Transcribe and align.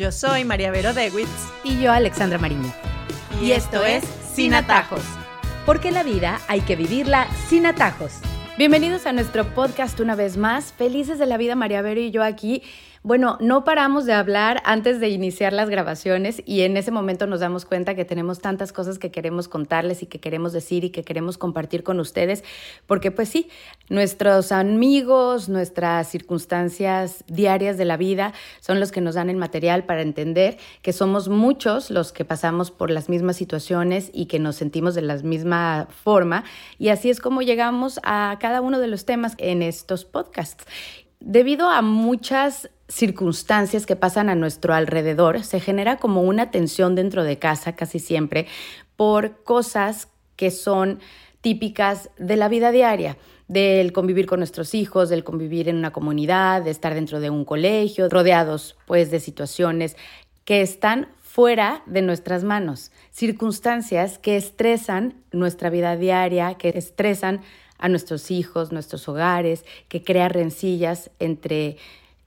Yo 0.00 0.10
soy 0.10 0.46
María 0.46 0.70
Vero 0.70 0.94
Dewitz. 0.94 1.28
Y 1.62 1.78
yo, 1.78 1.92
Alexandra 1.92 2.38
Mariño. 2.38 2.72
Y, 3.42 3.52
esto 3.52 3.84
es 3.84 4.02
Sin 4.32 4.54
Atajos. 4.54 5.02
Porque 5.66 5.90
la 5.90 6.02
vida 6.02 6.40
hay 6.48 6.62
que 6.62 6.74
vivirla 6.74 7.28
sin 7.50 7.66
atajos. 7.66 8.14
Bienvenidos 8.56 9.04
a 9.04 9.12
nuestro 9.12 9.44
podcast 9.54 10.00
una 10.00 10.14
vez 10.14 10.38
más. 10.38 10.72
Felices 10.72 11.18
de 11.18 11.26
la 11.26 11.36
vida, 11.36 11.54
María 11.54 11.82
Vero 11.82 12.00
y 12.00 12.10
yo 12.12 12.24
aquí 12.24 12.62
bueno, 13.02 13.38
no 13.40 13.64
paramos 13.64 14.04
de 14.04 14.12
hablar 14.12 14.60
antes 14.66 15.00
de 15.00 15.08
iniciar 15.08 15.54
las 15.54 15.70
grabaciones 15.70 16.42
y 16.44 16.60
en 16.60 16.76
ese 16.76 16.90
momento 16.90 17.26
nos 17.26 17.40
damos 17.40 17.64
cuenta 17.64 17.94
que 17.94 18.04
tenemos 18.04 18.40
tantas 18.40 18.74
cosas 18.74 18.98
que 18.98 19.10
queremos 19.10 19.48
contarles 19.48 20.02
y 20.02 20.06
que 20.06 20.20
queremos 20.20 20.52
decir 20.52 20.84
y 20.84 20.90
que 20.90 21.02
queremos 21.02 21.38
compartir 21.38 21.82
con 21.82 21.98
ustedes, 21.98 22.44
porque 22.86 23.10
pues 23.10 23.30
sí, 23.30 23.48
nuestros 23.88 24.52
amigos, 24.52 25.48
nuestras 25.48 26.08
circunstancias 26.08 27.24
diarias 27.26 27.78
de 27.78 27.86
la 27.86 27.96
vida 27.96 28.34
son 28.60 28.80
los 28.80 28.92
que 28.92 29.00
nos 29.00 29.14
dan 29.14 29.30
el 29.30 29.36
material 29.38 29.84
para 29.84 30.02
entender 30.02 30.58
que 30.82 30.92
somos 30.92 31.30
muchos 31.30 31.90
los 31.90 32.12
que 32.12 32.26
pasamos 32.26 32.70
por 32.70 32.90
las 32.90 33.08
mismas 33.08 33.36
situaciones 33.36 34.10
y 34.12 34.26
que 34.26 34.38
nos 34.38 34.56
sentimos 34.56 34.94
de 34.94 35.00
la 35.00 35.16
misma 35.16 35.88
forma 36.04 36.44
y 36.78 36.88
así 36.88 37.08
es 37.08 37.20
como 37.20 37.40
llegamos 37.40 37.98
a 38.02 38.36
cada 38.40 38.60
uno 38.60 38.78
de 38.78 38.88
los 38.88 39.06
temas 39.06 39.36
en 39.38 39.62
estos 39.62 40.04
podcasts. 40.04 40.66
Debido 41.20 41.68
a 41.68 41.82
muchas 41.82 42.70
circunstancias 42.90 43.86
que 43.86 43.96
pasan 43.96 44.28
a 44.28 44.34
nuestro 44.34 44.74
alrededor, 44.74 45.42
se 45.44 45.60
genera 45.60 45.96
como 45.96 46.22
una 46.22 46.50
tensión 46.50 46.94
dentro 46.94 47.24
de 47.24 47.38
casa 47.38 47.76
casi 47.76 47.98
siempre 47.98 48.46
por 48.96 49.42
cosas 49.44 50.08
que 50.36 50.50
son 50.50 51.00
típicas 51.40 52.10
de 52.18 52.36
la 52.36 52.48
vida 52.48 52.70
diaria, 52.70 53.16
del 53.48 53.92
convivir 53.92 54.26
con 54.26 54.40
nuestros 54.40 54.74
hijos, 54.74 55.08
del 55.08 55.24
convivir 55.24 55.68
en 55.68 55.76
una 55.76 55.92
comunidad, 55.92 56.62
de 56.62 56.70
estar 56.70 56.94
dentro 56.94 57.20
de 57.20 57.30
un 57.30 57.44
colegio, 57.44 58.08
rodeados 58.08 58.76
pues 58.86 59.10
de 59.10 59.20
situaciones 59.20 59.96
que 60.44 60.60
están 60.60 61.08
fuera 61.22 61.82
de 61.86 62.02
nuestras 62.02 62.44
manos, 62.44 62.90
circunstancias 63.10 64.18
que 64.18 64.36
estresan 64.36 65.14
nuestra 65.32 65.70
vida 65.70 65.96
diaria, 65.96 66.54
que 66.54 66.70
estresan 66.70 67.40
a 67.78 67.88
nuestros 67.88 68.30
hijos, 68.30 68.72
nuestros 68.72 69.08
hogares, 69.08 69.64
que 69.88 70.02
crean 70.02 70.30
rencillas 70.30 71.10
entre 71.18 71.76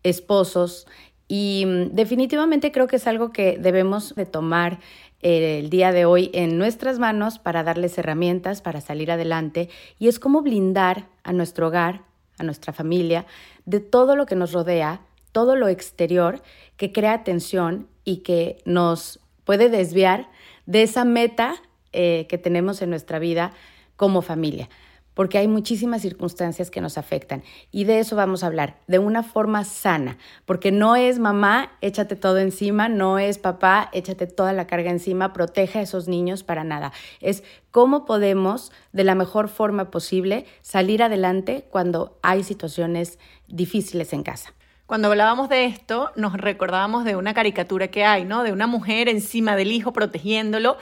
esposos 0.04 0.88
y 1.28 1.66
mm, 1.66 1.96
definitivamente 1.96 2.72
creo 2.72 2.88
que 2.88 2.98
es 2.98 3.08
algo 3.08 3.32
que 3.32 3.58
debemos 3.58 4.16
de 4.16 4.26
tomar 4.26 4.80
eh, 5.22 5.60
el 5.60 5.70
día 5.70 5.92
de 5.92 6.06
hoy 6.06 6.30
en 6.34 6.58
nuestras 6.58 7.00
manos 7.00 7.40
para 7.40 7.64
darles 7.64 7.98
herramientas 7.98 8.62
para 8.62 8.82
salir 8.82 9.12
adelante 9.12 9.70
y 10.00 10.08
es 10.08 10.20
como 10.20 10.42
blindar 10.42 11.08
a 11.24 11.34
nuestro 11.34 11.68
hogar, 11.68 12.04
a 12.38 12.44
nuestra 12.44 12.74
familia, 12.74 13.26
de 13.66 13.80
todo 13.80 14.16
lo 14.16 14.26
que 14.26 14.36
nos 14.36 14.52
rodea, 14.52 15.02
todo 15.32 15.56
lo 15.56 15.68
exterior 15.68 16.42
que 16.78 16.92
crea 16.92 17.24
tensión 17.24 17.88
y 18.04 18.18
que 18.18 18.58
nos 18.66 19.20
puede 19.46 19.70
desviar 19.70 20.30
de 20.66 20.84
esa 20.84 21.06
meta 21.06 21.56
eh, 21.94 22.26
que 22.28 22.38
tenemos 22.38 22.82
en 22.82 22.90
nuestra 22.90 23.20
vida 23.20 23.54
como 23.96 24.22
familia 24.22 24.70
porque 25.14 25.38
hay 25.38 25.48
muchísimas 25.48 26.02
circunstancias 26.02 26.72
que 26.72 26.82
nos 26.82 26.98
afectan 26.98 27.44
y 27.72 27.84
de 27.86 28.00
eso 28.00 28.16
vamos 28.16 28.44
a 28.44 28.48
hablar, 28.48 28.80
de 28.88 29.00
una 29.00 29.24
forma 29.24 29.64
sana, 29.64 30.18
porque 30.46 30.72
no 30.72 30.96
es 30.96 31.20
mamá, 31.20 31.72
échate 31.82 32.16
todo 32.16 32.40
encima, 32.40 32.90
no 32.90 33.20
es 33.20 33.38
papá, 33.38 33.90
échate 33.94 34.28
toda 34.28 34.54
la 34.54 34.68
carga 34.68 34.92
encima, 34.92 35.34
protege 35.34 35.80
a 35.80 35.82
esos 35.82 36.08
niños 36.08 36.44
para 36.44 36.64
nada. 36.64 36.92
Es 37.20 37.44
cómo 37.72 38.06
podemos, 38.06 38.72
de 38.92 39.04
la 39.04 39.16
mejor 39.16 39.50
forma 39.50 39.92
posible, 39.92 40.46
salir 40.62 41.04
adelante 41.04 41.66
cuando 41.70 42.18
hay 42.22 42.44
situaciones 42.44 43.20
difíciles 43.48 44.14
en 44.14 44.24
casa. 44.24 44.54
Cuando 44.86 45.08
hablábamos 45.08 45.50
de 45.50 45.66
esto, 45.66 46.12
nos 46.16 46.34
recordábamos 46.34 47.06
de 47.06 47.16
una 47.16 47.34
caricatura 47.34 47.88
que 47.88 48.04
hay, 48.04 48.26
¿no? 48.26 48.44
De 48.44 48.52
una 48.52 48.68
mujer 48.68 49.08
encima 49.08 49.56
del 49.56 49.72
hijo 49.72 49.94
protegiéndolo 49.94 50.78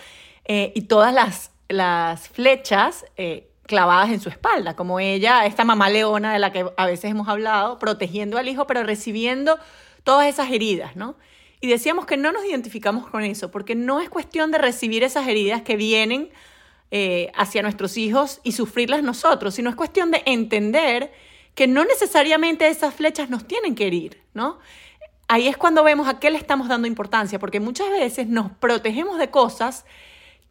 eh, 0.45 0.71
y 0.75 0.81
todas 0.83 1.13
las, 1.13 1.51
las 1.69 2.27
flechas 2.27 3.05
eh, 3.15 3.50
clavadas 3.71 4.09
en 4.09 4.19
su 4.19 4.27
espalda, 4.27 4.75
como 4.75 4.99
ella, 4.99 5.45
esta 5.45 5.63
mamá 5.63 5.89
leona 5.89 6.33
de 6.33 6.39
la 6.39 6.51
que 6.51 6.65
a 6.75 6.85
veces 6.85 7.09
hemos 7.09 7.29
hablado, 7.29 7.79
protegiendo 7.79 8.37
al 8.37 8.49
hijo, 8.49 8.67
pero 8.67 8.83
recibiendo 8.83 9.57
todas 10.03 10.27
esas 10.27 10.51
heridas, 10.51 10.97
¿no? 10.97 11.15
Y 11.61 11.67
decíamos 11.67 12.05
que 12.05 12.17
no 12.17 12.33
nos 12.33 12.43
identificamos 12.43 13.07
con 13.07 13.23
eso, 13.23 13.49
porque 13.49 13.73
no 13.73 14.01
es 14.01 14.09
cuestión 14.09 14.51
de 14.51 14.57
recibir 14.57 15.05
esas 15.05 15.25
heridas 15.25 15.61
que 15.61 15.77
vienen 15.77 16.31
eh, 16.91 17.31
hacia 17.33 17.61
nuestros 17.61 17.95
hijos 17.95 18.41
y 18.43 18.51
sufrirlas 18.51 19.03
nosotros, 19.03 19.55
sino 19.55 19.69
es 19.69 19.77
cuestión 19.77 20.11
de 20.11 20.21
entender 20.25 21.13
que 21.55 21.65
no 21.65 21.85
necesariamente 21.85 22.67
esas 22.67 22.93
flechas 22.93 23.29
nos 23.29 23.47
tienen 23.47 23.73
que 23.73 23.87
herir, 23.87 24.21
¿no? 24.33 24.59
Ahí 25.29 25.47
es 25.47 25.55
cuando 25.55 25.81
vemos 25.85 26.09
a 26.09 26.19
qué 26.19 26.29
le 26.29 26.37
estamos 26.37 26.67
dando 26.67 26.89
importancia, 26.89 27.39
porque 27.39 27.61
muchas 27.61 27.89
veces 27.89 28.27
nos 28.27 28.51
protegemos 28.51 29.17
de 29.17 29.29
cosas 29.29 29.85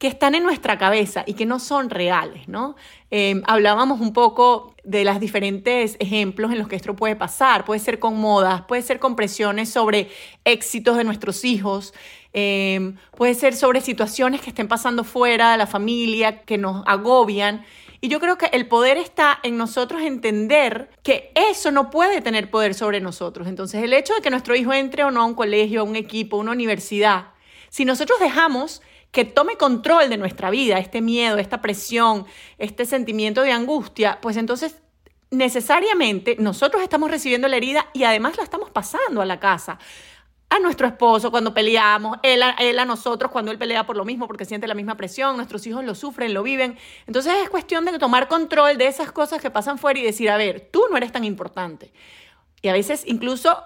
que 0.00 0.08
están 0.08 0.34
en 0.34 0.42
nuestra 0.42 0.78
cabeza 0.78 1.24
y 1.26 1.34
que 1.34 1.44
no 1.44 1.58
son 1.58 1.90
reales, 1.90 2.48
¿no? 2.48 2.74
Em, 3.10 3.42
hablábamos 3.46 4.00
un 4.00 4.14
poco 4.14 4.74
de 4.82 5.04
los 5.04 5.20
diferentes 5.20 5.98
ejemplos 6.00 6.50
en 6.52 6.58
los 6.58 6.68
que 6.68 6.76
esto 6.76 6.96
puede 6.96 7.16
pasar. 7.16 7.66
Puede 7.66 7.80
ser 7.80 7.98
con 7.98 8.18
modas, 8.18 8.62
puede 8.62 8.80
ser 8.80 8.98
con 8.98 9.14
presiones 9.14 9.68
sobre 9.68 10.08
éxitos 10.46 10.96
de 10.96 11.04
nuestros 11.04 11.44
hijos, 11.44 11.92
em, 12.32 12.96
puede 13.14 13.34
ser 13.34 13.54
sobre 13.54 13.82
situaciones 13.82 14.40
que 14.40 14.48
estén 14.48 14.68
pasando 14.68 15.04
fuera 15.04 15.52
de 15.52 15.58
la 15.58 15.66
familia, 15.66 16.44
que 16.44 16.56
nos 16.56 16.82
agobian. 16.86 17.66
Y 18.00 18.08
yo 18.08 18.20
creo 18.20 18.38
que 18.38 18.46
el 18.54 18.68
poder 18.68 18.96
está 18.96 19.38
en 19.42 19.58
nosotros 19.58 20.00
entender 20.00 20.88
que 21.02 21.30
eso 21.34 21.70
no 21.72 21.90
puede 21.90 22.22
tener 22.22 22.50
poder 22.50 22.72
sobre 22.72 23.02
nosotros. 23.02 23.46
Entonces, 23.46 23.84
el 23.84 23.92
hecho 23.92 24.14
de 24.14 24.22
que 24.22 24.30
nuestro 24.30 24.56
hijo 24.56 24.72
entre 24.72 25.04
o 25.04 25.10
no 25.10 25.20
a 25.20 25.26
un 25.26 25.34
colegio, 25.34 25.82
a 25.82 25.84
un 25.84 25.96
equipo, 25.96 26.38
a 26.38 26.40
una 26.40 26.52
universidad, 26.52 27.32
si 27.68 27.84
nosotros 27.84 28.18
dejamos 28.18 28.80
que 29.10 29.24
tome 29.24 29.56
control 29.56 30.08
de 30.08 30.16
nuestra 30.16 30.50
vida, 30.50 30.78
este 30.78 31.00
miedo, 31.00 31.38
esta 31.38 31.60
presión, 31.60 32.26
este 32.58 32.84
sentimiento 32.86 33.42
de 33.42 33.52
angustia, 33.52 34.18
pues 34.20 34.36
entonces 34.36 34.76
necesariamente 35.30 36.36
nosotros 36.38 36.82
estamos 36.82 37.10
recibiendo 37.10 37.48
la 37.48 37.56
herida 37.56 37.86
y 37.92 38.04
además 38.04 38.36
la 38.36 38.42
estamos 38.42 38.70
pasando 38.70 39.20
a 39.20 39.24
la 39.24 39.40
casa. 39.40 39.78
A 40.48 40.58
nuestro 40.58 40.88
esposo 40.88 41.30
cuando 41.30 41.54
peleamos, 41.54 42.18
él 42.24 42.42
a, 42.42 42.84
nosotros 42.84 43.30
cuando 43.30 43.52
él 43.52 43.58
pelea 43.58 43.86
por 43.86 43.96
lo 43.96 44.04
mismo 44.04 44.26
porque 44.26 44.44
siente 44.44 44.66
la 44.66 44.74
misma 44.74 44.96
presión, 44.96 45.36
nuestros 45.36 45.64
hijos 45.68 45.84
lo 45.84 45.94
sufren, 45.94 46.34
lo 46.34 46.42
viven. 46.42 46.76
Entonces 47.06 47.34
es 47.42 47.50
cuestión 47.50 47.84
de 47.84 47.96
tomar 48.00 48.26
control 48.26 48.76
de 48.76 48.88
esas 48.88 49.12
cosas 49.12 49.40
que 49.40 49.50
pasan 49.50 49.78
fuera 49.78 50.00
y 50.00 50.02
decir, 50.02 50.28
a 50.28 50.36
ver, 50.36 50.68
tú 50.72 50.82
no 50.90 50.96
eres 50.96 51.12
tan 51.12 51.22
importante. 51.22 51.92
Y 52.62 52.68
a 52.68 52.72
veces 52.72 53.04
incluso 53.06 53.62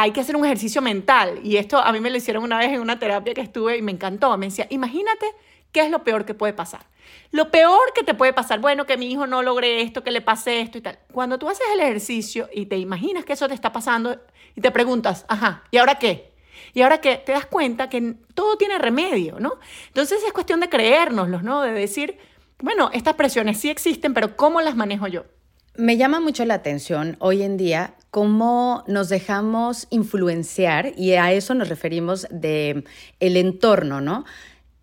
hay 0.00 0.12
que 0.12 0.20
hacer 0.20 0.34
un 0.34 0.44
ejercicio 0.44 0.80
mental. 0.80 1.40
Y 1.42 1.56
esto 1.56 1.78
a 1.78 1.92
mí 1.92 2.00
me 2.00 2.10
lo 2.10 2.16
hicieron 2.16 2.42
una 2.42 2.58
vez 2.58 2.70
en 2.70 2.80
una 2.80 2.98
terapia 2.98 3.34
que 3.34 3.42
estuve 3.42 3.76
y 3.76 3.82
me 3.82 3.92
encantó. 3.92 4.36
Me 4.38 4.46
decía, 4.46 4.66
imagínate 4.70 5.26
qué 5.72 5.82
es 5.82 5.90
lo 5.90 6.04
peor 6.04 6.24
que 6.24 6.32
puede 6.32 6.54
pasar. 6.54 6.86
Lo 7.32 7.50
peor 7.50 7.92
que 7.94 8.02
te 8.02 8.14
puede 8.14 8.32
pasar, 8.32 8.60
bueno, 8.60 8.86
que 8.86 8.96
mi 8.96 9.10
hijo 9.10 9.26
no 9.26 9.42
logre 9.42 9.82
esto, 9.82 10.02
que 10.02 10.10
le 10.10 10.22
pase 10.22 10.60
esto 10.60 10.78
y 10.78 10.80
tal. 10.80 10.98
Cuando 11.12 11.38
tú 11.38 11.48
haces 11.48 11.66
el 11.74 11.80
ejercicio 11.80 12.48
y 12.52 12.66
te 12.66 12.78
imaginas 12.78 13.24
que 13.24 13.34
eso 13.34 13.46
te 13.46 13.54
está 13.54 13.72
pasando 13.72 14.18
y 14.56 14.60
te 14.60 14.70
preguntas, 14.70 15.26
ajá, 15.28 15.64
¿y 15.70 15.76
ahora 15.76 15.96
qué? 15.96 16.32
Y 16.72 16.82
ahora 16.82 17.00
que 17.00 17.16
te 17.16 17.32
das 17.32 17.46
cuenta 17.46 17.90
que 17.90 18.14
todo 18.34 18.56
tiene 18.56 18.78
remedio, 18.78 19.38
¿no? 19.38 19.58
Entonces 19.88 20.22
es 20.24 20.32
cuestión 20.32 20.60
de 20.60 20.68
creérnoslos, 20.68 21.42
¿no? 21.42 21.60
De 21.60 21.72
decir, 21.72 22.18
bueno, 22.58 22.90
estas 22.92 23.14
presiones 23.14 23.58
sí 23.58 23.68
existen, 23.68 24.14
pero 24.14 24.36
¿cómo 24.36 24.60
las 24.60 24.76
manejo 24.76 25.08
yo? 25.08 25.24
Me 25.80 25.96
llama 25.96 26.20
mucho 26.20 26.44
la 26.44 26.52
atención 26.52 27.16
hoy 27.20 27.40
en 27.40 27.56
día 27.56 27.94
cómo 28.10 28.84
nos 28.86 29.08
dejamos 29.08 29.86
influenciar 29.88 30.92
y 30.94 31.12
a 31.12 31.32
eso 31.32 31.54
nos 31.54 31.70
referimos 31.70 32.26
de 32.30 32.84
el 33.18 33.38
entorno, 33.38 34.02
¿no? 34.02 34.26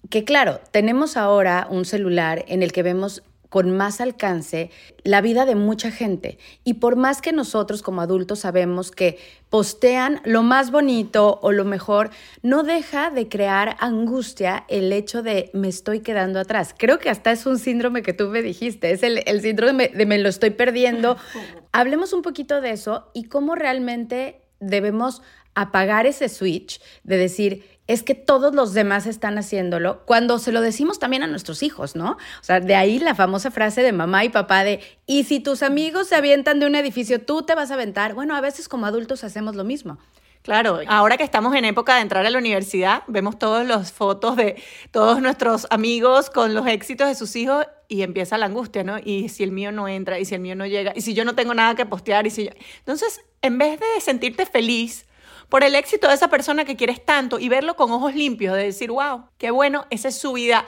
Que 0.09 0.23
claro, 0.23 0.59
tenemos 0.71 1.15
ahora 1.15 1.67
un 1.69 1.85
celular 1.85 2.45
en 2.47 2.63
el 2.63 2.71
que 2.71 2.81
vemos 2.81 3.21
con 3.49 3.71
más 3.71 4.01
alcance 4.01 4.69
la 5.03 5.21
vida 5.21 5.45
de 5.45 5.55
mucha 5.55 5.91
gente. 5.91 6.37
Y 6.63 6.75
por 6.75 6.95
más 6.95 7.21
que 7.21 7.31
nosotros 7.31 7.81
como 7.81 8.01
adultos 8.01 8.39
sabemos 8.39 8.91
que 8.91 9.19
postean 9.49 10.21
lo 10.25 10.43
más 10.43 10.71
bonito 10.71 11.39
o 11.41 11.51
lo 11.51 11.63
mejor, 11.63 12.09
no 12.41 12.63
deja 12.63 13.09
de 13.09 13.29
crear 13.29 13.77
angustia 13.79 14.65
el 14.67 14.91
hecho 14.91 15.23
de 15.23 15.49
me 15.53 15.69
estoy 15.69 16.01
quedando 16.01 16.39
atrás. 16.39 16.75
Creo 16.77 16.99
que 16.99 17.09
hasta 17.09 17.31
es 17.31 17.45
un 17.45 17.57
síndrome 17.57 18.03
que 18.03 18.13
tú 18.13 18.27
me 18.27 18.41
dijiste, 18.41 18.91
es 18.91 19.03
el, 19.03 19.23
el 19.25 19.41
síndrome 19.41 19.89
de 19.89 20.05
me 20.05 20.17
lo 20.17 20.29
estoy 20.29 20.49
perdiendo. 20.49 21.17
Hablemos 21.71 22.13
un 22.13 22.21
poquito 22.21 22.61
de 22.61 22.71
eso 22.71 23.09
y 23.13 23.25
cómo 23.25 23.55
realmente 23.55 24.41
debemos 24.59 25.21
apagar 25.57 26.05
ese 26.05 26.29
switch 26.29 26.79
de 27.03 27.17
decir, 27.17 27.65
es 27.87 28.03
que 28.03 28.13
todos 28.13 28.53
los 28.53 28.73
demás 28.73 29.07
están 29.07 29.39
haciéndolo 29.39 30.05
cuando 30.05 30.37
se 30.37 30.51
lo 30.51 30.61
decimos 30.61 30.99
también 30.99 31.23
a 31.23 31.27
nuestros 31.27 31.63
hijos, 31.63 31.95
¿no? 31.95 32.11
O 32.11 32.43
sea, 32.43 32.59
de 32.59 32.75
ahí 32.75 32.99
la 32.99 33.15
famosa 33.15 33.49
frase 33.49 33.81
de 33.81 33.91
mamá 33.91 34.23
y 34.23 34.29
papá 34.29 34.63
de, 34.63 34.81
y 35.07 35.23
si 35.23 35.39
tus 35.39 35.63
amigos 35.63 36.09
se 36.09 36.15
avientan 36.15 36.59
de 36.59 36.67
un 36.67 36.75
edificio, 36.75 37.21
tú 37.21 37.41
te 37.41 37.55
vas 37.55 37.71
a 37.71 37.73
aventar. 37.73 38.13
Bueno, 38.13 38.35
a 38.35 38.41
veces 38.41 38.69
como 38.69 38.85
adultos 38.85 39.23
hacemos 39.23 39.55
lo 39.55 39.63
mismo. 39.63 39.97
Claro, 40.43 40.79
ahora 40.87 41.17
que 41.17 41.23
estamos 41.23 41.55
en 41.55 41.65
época 41.65 41.95
de 41.95 42.01
entrar 42.01 42.25
a 42.25 42.29
la 42.29 42.37
universidad, 42.37 43.03
vemos 43.07 43.39
todas 43.39 43.65
las 43.65 43.91
fotos 43.91 44.35
de 44.35 44.61
todos 44.91 45.21
nuestros 45.21 45.65
amigos 45.71 46.29
con 46.29 46.53
los 46.53 46.67
éxitos 46.67 47.07
de 47.07 47.15
sus 47.15 47.35
hijos 47.35 47.65
y 47.87 48.03
empieza 48.03 48.37
la 48.37 48.45
angustia, 48.45 48.83
¿no? 48.83 48.97
Y 49.03 49.29
si 49.29 49.43
el 49.43 49.51
mío 49.51 49.71
no 49.71 49.87
entra, 49.87 50.19
y 50.19 50.25
si 50.25 50.35
el 50.35 50.41
mío 50.41 50.55
no 50.55 50.67
llega, 50.67 50.93
y 50.95 51.01
si 51.01 51.15
yo 51.15 51.25
no 51.25 51.33
tengo 51.33 51.55
nada 51.55 51.75
que 51.75 51.85
postear, 51.85 52.27
y 52.27 52.29
si 52.29 52.45
yo... 52.45 52.51
Entonces, 52.79 53.21
en 53.41 53.57
vez 53.57 53.79
de 53.79 53.87
sentirte 53.99 54.45
feliz 54.45 55.06
por 55.49 55.63
el 55.63 55.75
éxito 55.75 56.07
de 56.07 56.13
esa 56.13 56.29
persona 56.29 56.65
que 56.65 56.75
quieres 56.75 57.03
tanto 57.05 57.39
y 57.39 57.49
verlo 57.49 57.75
con 57.75 57.91
ojos 57.91 58.15
limpios, 58.15 58.55
de 58.55 58.63
decir, 58.63 58.91
wow, 58.91 59.25
qué 59.37 59.51
bueno, 59.51 59.85
esa 59.89 60.09
es 60.09 60.17
su 60.17 60.33
vida. 60.33 60.65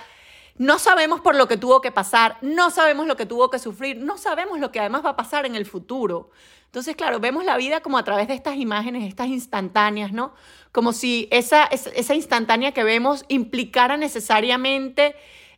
No 0.55 0.77
sabemos 0.77 1.21
por 1.21 1.35
lo 1.35 1.47
que 1.47 1.57
tuvo 1.57 1.79
que 1.81 1.91
pasar, 1.91 2.37
no 2.41 2.69
sabemos 2.69 3.07
lo 3.07 3.15
que 3.15 3.25
tuvo 3.25 3.49
que 3.49 3.59
sufrir, 3.59 3.97
no 3.97 4.17
sabemos 4.17 4.59
lo 4.59 4.71
que 4.71 4.79
además 4.79 5.05
va 5.05 5.11
a 5.11 5.15
pasar 5.15 5.45
en 5.45 5.55
el 5.55 5.65
futuro. 5.65 6.31
Entonces, 6.65 6.95
claro, 6.95 7.19
vemos 7.19 7.45
la 7.45 7.57
vida 7.57 7.81
como 7.81 7.97
a 7.97 8.03
través 8.03 8.27
de 8.27 8.33
estas 8.33 8.57
imágenes, 8.57 9.07
estas 9.07 9.27
instantáneas, 9.27 10.11
¿no? 10.11 10.33
Como 10.71 10.93
si 10.93 11.27
esa, 11.31 11.63
esa 11.63 12.13
instantánea 12.13 12.73
que 12.73 12.83
vemos 12.83 13.25
implicara 13.27 13.97
necesariamente 13.97 15.15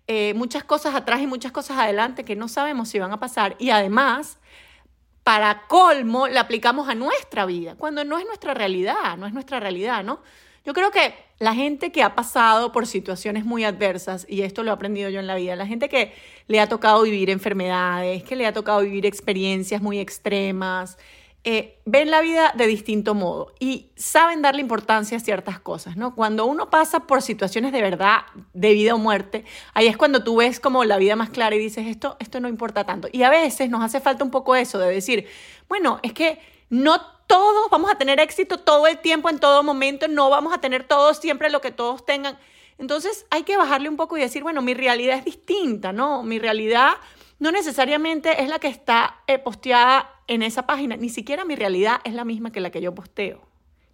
eh, 0.08 0.34
muchas 0.36 0.64
cosas 0.64 0.96
atrás 0.96 1.22
y 1.22 1.28
muchas 1.28 1.52
cosas 1.52 1.78
adelante 1.78 2.24
que 2.24 2.36
no 2.36 2.48
sabemos 2.48 2.90
si 2.90 3.00
van 3.00 3.12
a 3.12 3.20
pasar. 3.20 3.56
Y 3.60 3.72
además, 3.72 4.40
para 5.24 5.68
colmo, 5.68 6.28
la 6.28 6.42
aplicamos 6.42 6.90
a 6.90 6.96
nuestra 6.96 7.46
vida, 7.46 7.76
cuando 7.76 8.04
no 8.04 8.18
es 8.18 8.26
nuestra 8.26 8.54
realidad, 8.54 9.18
no 9.18 9.28
es 9.28 9.34
nuestra 9.34 9.60
realidad, 9.60 10.04
¿no? 10.04 10.22
Yo 10.66 10.74
creo 10.74 10.92
que 10.92 11.14
la 11.40 11.56
gente 11.56 11.92
que 11.92 12.04
ha 12.04 12.14
pasado 12.14 12.72
por 12.72 12.86
situaciones 12.86 13.46
muy 13.46 13.64
adversas, 13.64 14.28
y 14.30 14.44
esto 14.44 14.64
lo 14.64 14.70
he 14.70 14.74
aprendido 14.74 15.10
yo 15.10 15.20
en 15.20 15.28
la 15.28 15.36
vida, 15.36 15.56
la 15.56 15.66
gente 15.66 15.90
que 15.90 16.14
le 16.48 16.60
ha 16.60 16.70
tocado 16.70 17.02
vivir 17.02 17.32
enfermedades, 17.32 18.24
que 18.24 18.36
le 18.36 18.46
ha 18.46 18.54
tocado 18.54 18.82
vivir 18.82 19.06
experiencias 19.08 19.82
muy 19.82 20.00
extremas, 20.00 20.98
eh, 21.44 21.80
ven 21.86 22.12
la 22.12 22.22
vida 22.22 22.54
de 22.56 22.68
distinto 22.68 23.16
modo 23.16 23.54
y 23.60 23.90
saben 23.96 24.44
darle 24.44 24.62
importancia 24.62 25.18
a 25.18 25.20
ciertas 25.20 25.60
cosas, 25.60 25.98
¿no? 25.98 26.14
Cuando 26.14 26.46
uno 26.46 26.70
pasa 26.70 27.02
por 27.02 27.24
situaciones 27.24 27.72
de 27.72 27.82
verdad, 27.82 28.22
de 28.54 28.74
vida 28.74 28.94
o 28.94 29.00
muerte, 29.00 29.44
ahí 29.74 29.88
es 29.88 29.98
cuando 29.98 30.24
tú 30.24 30.36
ves 30.36 30.60
como 30.60 30.84
la 30.84 30.98
vida 30.98 31.16
más 31.16 31.32
clara 31.32 31.56
y 31.56 31.60
dices, 31.60 31.88
esto, 31.88 32.16
esto 32.20 32.40
no 32.40 32.48
importa 32.48 32.84
tanto. 32.84 33.08
Y 33.12 33.24
a 33.24 33.32
veces 33.32 33.72
nos 33.72 33.84
hace 33.84 34.00
falta 34.00 34.24
un 34.24 34.30
poco 34.30 34.56
eso 34.56 34.78
de 34.78 34.94
decir, 34.94 35.28
bueno, 35.68 36.00
es 36.04 36.14
que 36.14 36.40
no 36.70 37.02
todos 37.26 37.70
vamos 37.72 37.90
a 37.90 37.96
tener 37.96 38.20
éxito 38.20 38.60
todo 38.60 38.86
el 38.86 39.00
tiempo, 39.00 39.30
en 39.30 39.40
todo 39.40 39.64
momento, 39.64 40.08
no 40.08 40.30
vamos 40.30 40.54
a 40.54 40.60
tener 40.60 40.84
todos 40.84 41.18
siempre 41.18 41.50
lo 41.50 41.60
que 41.60 41.72
todos 41.72 42.06
tengan. 42.06 42.38
Entonces 42.78 43.26
hay 43.32 43.44
que 43.44 43.58
bajarle 43.58 43.90
un 43.90 43.98
poco 43.98 44.16
y 44.16 44.22
decir, 44.22 44.44
bueno, 44.44 44.62
mi 44.62 44.76
realidad 44.76 45.18
es 45.18 45.26
distinta, 45.26 45.92
¿no? 45.92 46.22
Mi 46.22 46.38
realidad 46.38 46.92
no 47.40 47.52
necesariamente 47.52 48.44
es 48.44 48.50
la 48.50 48.60
que 48.60 48.68
está 48.68 49.22
eh, 49.26 49.40
posteada 49.40 50.21
en 50.32 50.44
esa 50.44 50.66
página, 50.66 50.96
ni 50.96 51.10
siquiera 51.10 51.44
mi 51.44 51.58
realidad 51.58 52.00
es 52.06 52.14
la 52.14 52.24
misma 52.24 52.54
que 52.54 52.62
la 52.62 52.72
que 52.72 52.80
yo 52.82 52.96
posteo. 52.96 53.42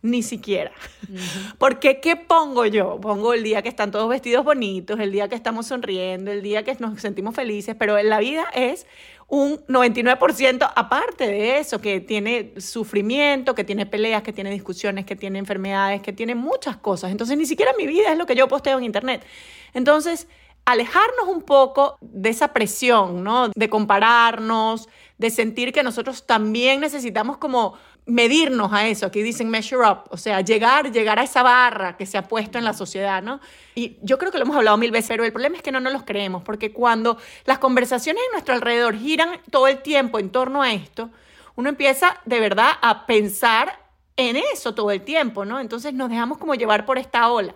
Ni 0.04 0.22
siquiera. 0.22 0.72
Porque 1.58 2.00
¿qué 2.00 2.16
pongo 2.16 2.68
yo? 2.68 3.02
Pongo 3.02 3.34
el 3.34 3.42
día 3.42 3.64
que 3.64 3.70
están 3.70 3.90
todos 3.90 4.08
vestidos 4.08 4.46
bonitos, 4.46 5.00
el 5.00 5.12
día 5.12 5.28
que 5.28 5.34
estamos 5.34 5.66
sonriendo, 5.66 6.32
el 6.32 6.44
día 6.44 6.64
que 6.64 6.76
nos 6.80 7.02
sentimos 7.02 7.34
felices, 7.34 7.76
pero 7.78 7.98
en 7.98 8.10
la 8.10 8.20
vida 8.20 8.46
es 8.54 8.86
un 9.28 9.58
99% 9.66 10.72
aparte 10.76 11.28
de 11.28 11.58
eso, 11.58 11.82
que 11.82 12.02
tiene 12.02 12.54
sufrimiento, 12.58 13.56
que 13.56 13.64
tiene 13.64 13.88
peleas, 13.88 14.22
que 14.22 14.32
tiene 14.32 14.52
discusiones, 14.52 15.08
que 15.08 15.16
tiene 15.16 15.40
enfermedades, 15.40 16.04
que 16.04 16.14
tiene 16.14 16.36
muchas 16.36 16.78
cosas. 16.78 17.10
Entonces, 17.10 17.36
ni 17.36 17.48
siquiera 17.48 17.74
mi 17.80 17.88
vida 17.88 18.12
es 18.12 18.18
lo 18.20 18.28
que 18.28 18.36
yo 18.36 18.48
posteo 18.48 18.78
en 18.78 18.84
Internet. 18.84 19.26
Entonces, 19.74 20.28
alejarnos 20.68 21.30
un 21.30 21.44
poco 21.44 21.98
de 22.02 22.30
esa 22.30 22.50
presión, 22.50 23.24
¿no? 23.24 23.48
De 23.56 23.70
compararnos, 23.70 24.90
de 25.18 25.30
sentir 25.30 25.72
que 25.72 25.82
nosotros 25.82 26.28
también 26.28 26.82
necesitamos 26.82 27.38
como 27.38 27.76
medirnos 28.06 28.74
a 28.74 28.86
eso, 28.86 29.06
aquí 29.06 29.22
dicen 29.22 29.50
measure 29.50 29.90
up, 29.90 30.00
o 30.10 30.18
sea, 30.18 30.42
llegar, 30.42 30.92
llegar 30.92 31.20
a 31.20 31.24
esa 31.24 31.42
barra 31.42 31.96
que 31.96 32.06
se 32.06 32.18
ha 32.18 32.28
puesto 32.28 32.58
en 32.58 32.66
la 32.66 32.74
sociedad, 32.74 33.24
¿no? 33.24 33.40
Y 33.76 33.98
yo 34.02 34.18
creo 34.18 34.30
que 34.30 34.38
lo 34.38 34.44
hemos 34.44 34.58
hablado 34.58 34.78
mil 34.78 34.92
veces, 34.92 35.10
pero 35.10 35.24
el 35.24 35.32
problema 35.32 35.56
es 35.56 35.64
que 35.64 35.72
no 35.72 35.80
nos 35.80 35.94
los 35.94 36.04
creemos, 36.04 36.44
porque 36.44 36.74
cuando 36.74 37.18
las 37.46 37.60
conversaciones 37.60 38.22
en 38.26 38.32
nuestro 38.34 38.54
alrededor 38.54 38.98
giran 38.98 39.40
todo 39.50 39.68
el 39.68 39.82
tiempo 39.82 40.20
en 40.20 40.32
torno 40.32 40.62
a 40.62 40.74
esto, 40.74 41.12
uno 41.56 41.70
empieza 41.70 42.18
de 42.26 42.42
verdad 42.42 42.72
a 42.82 43.06
pensar 43.06 43.80
en 44.18 44.36
eso 44.36 44.74
todo 44.76 44.92
el 44.92 45.02
tiempo, 45.02 45.46
¿no? 45.46 45.62
Entonces 45.62 45.94
nos 45.94 46.10
dejamos 46.10 46.38
como 46.40 46.56
llevar 46.56 46.86
por 46.86 46.98
esta 46.98 47.32
ola. 47.32 47.56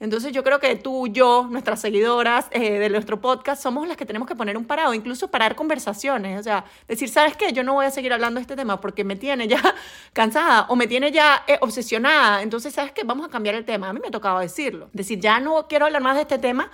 Entonces 0.00 0.32
yo 0.32 0.42
creo 0.42 0.58
que 0.58 0.74
tú, 0.76 1.06
yo, 1.08 1.46
nuestras 1.50 1.80
seguidoras 1.80 2.46
eh, 2.50 2.78
de 2.78 2.88
nuestro 2.88 3.20
podcast, 3.20 3.62
somos 3.62 3.86
las 3.86 3.96
que 3.96 4.04
tenemos 4.04 4.26
que 4.26 4.34
poner 4.34 4.56
un 4.56 4.64
parado, 4.64 4.94
incluso 4.94 5.28
parar 5.28 5.54
conversaciones, 5.54 6.40
o 6.40 6.42
sea, 6.42 6.64
decir, 6.88 7.08
¿sabes 7.08 7.36
qué? 7.36 7.52
Yo 7.52 7.62
no 7.62 7.74
voy 7.74 7.86
a 7.86 7.90
seguir 7.90 8.12
hablando 8.12 8.38
de 8.38 8.42
este 8.42 8.56
tema 8.56 8.80
porque 8.80 9.04
me 9.04 9.16
tiene 9.16 9.46
ya 9.46 9.62
cansada 10.12 10.66
o 10.68 10.76
me 10.76 10.86
tiene 10.86 11.12
ya 11.12 11.44
eh, 11.46 11.58
obsesionada. 11.60 12.42
Entonces, 12.42 12.74
¿sabes 12.74 12.92
qué? 12.92 13.04
Vamos 13.04 13.26
a 13.26 13.30
cambiar 13.30 13.54
el 13.54 13.64
tema. 13.64 13.88
A 13.88 13.92
mí 13.92 14.00
me 14.02 14.10
tocaba 14.10 14.40
decirlo. 14.40 14.88
Decir, 14.92 15.20
ya 15.20 15.40
no 15.40 15.66
quiero 15.68 15.86
hablar 15.86 16.02
más 16.02 16.16
de 16.16 16.22
este 16.22 16.38
tema 16.38 16.70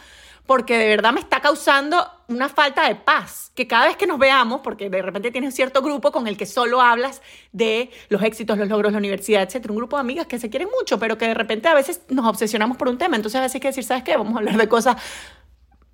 porque 0.48 0.78
de 0.78 0.86
verdad 0.86 1.12
me 1.12 1.20
está 1.20 1.42
causando 1.42 2.10
una 2.26 2.48
falta 2.48 2.88
de 2.88 2.94
paz, 2.94 3.52
que 3.54 3.66
cada 3.66 3.86
vez 3.86 3.98
que 3.98 4.06
nos 4.06 4.18
veamos, 4.18 4.62
porque 4.62 4.88
de 4.88 5.02
repente 5.02 5.30
tienes 5.30 5.48
un 5.48 5.52
cierto 5.52 5.82
grupo 5.82 6.10
con 6.10 6.26
el 6.26 6.38
que 6.38 6.46
solo 6.46 6.80
hablas 6.80 7.20
de 7.52 7.90
los 8.08 8.22
éxitos, 8.22 8.56
los 8.56 8.66
logros, 8.66 8.92
la 8.92 8.98
universidad, 8.98 9.42
etcétera, 9.42 9.72
un 9.72 9.76
grupo 9.76 9.96
de 9.96 10.00
amigas 10.00 10.26
que 10.26 10.38
se 10.38 10.48
quieren 10.48 10.70
mucho, 10.70 10.98
pero 10.98 11.18
que 11.18 11.26
de 11.26 11.34
repente 11.34 11.68
a 11.68 11.74
veces 11.74 12.00
nos 12.08 12.24
obsesionamos 12.24 12.78
por 12.78 12.88
un 12.88 12.96
tema, 12.96 13.16
entonces 13.16 13.38
a 13.38 13.42
veces 13.42 13.56
hay 13.56 13.60
que 13.60 13.68
decir, 13.68 13.84
¿sabes 13.84 14.04
qué? 14.04 14.16
Vamos 14.16 14.36
a 14.36 14.38
hablar 14.38 14.56
de 14.56 14.68
cosas 14.70 14.96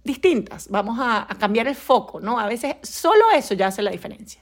distintas, 0.05 0.69
vamos 0.69 1.01
a, 1.01 1.23
a 1.23 1.35
cambiar 1.37 1.67
el 1.67 1.75
foco, 1.75 2.21
¿no? 2.21 2.39
A 2.39 2.47
veces 2.47 2.77
solo 2.85 3.25
eso 3.35 3.55
ya 3.55 3.67
hace 3.67 3.83
la 3.83 3.91
diferencia. 3.91 4.41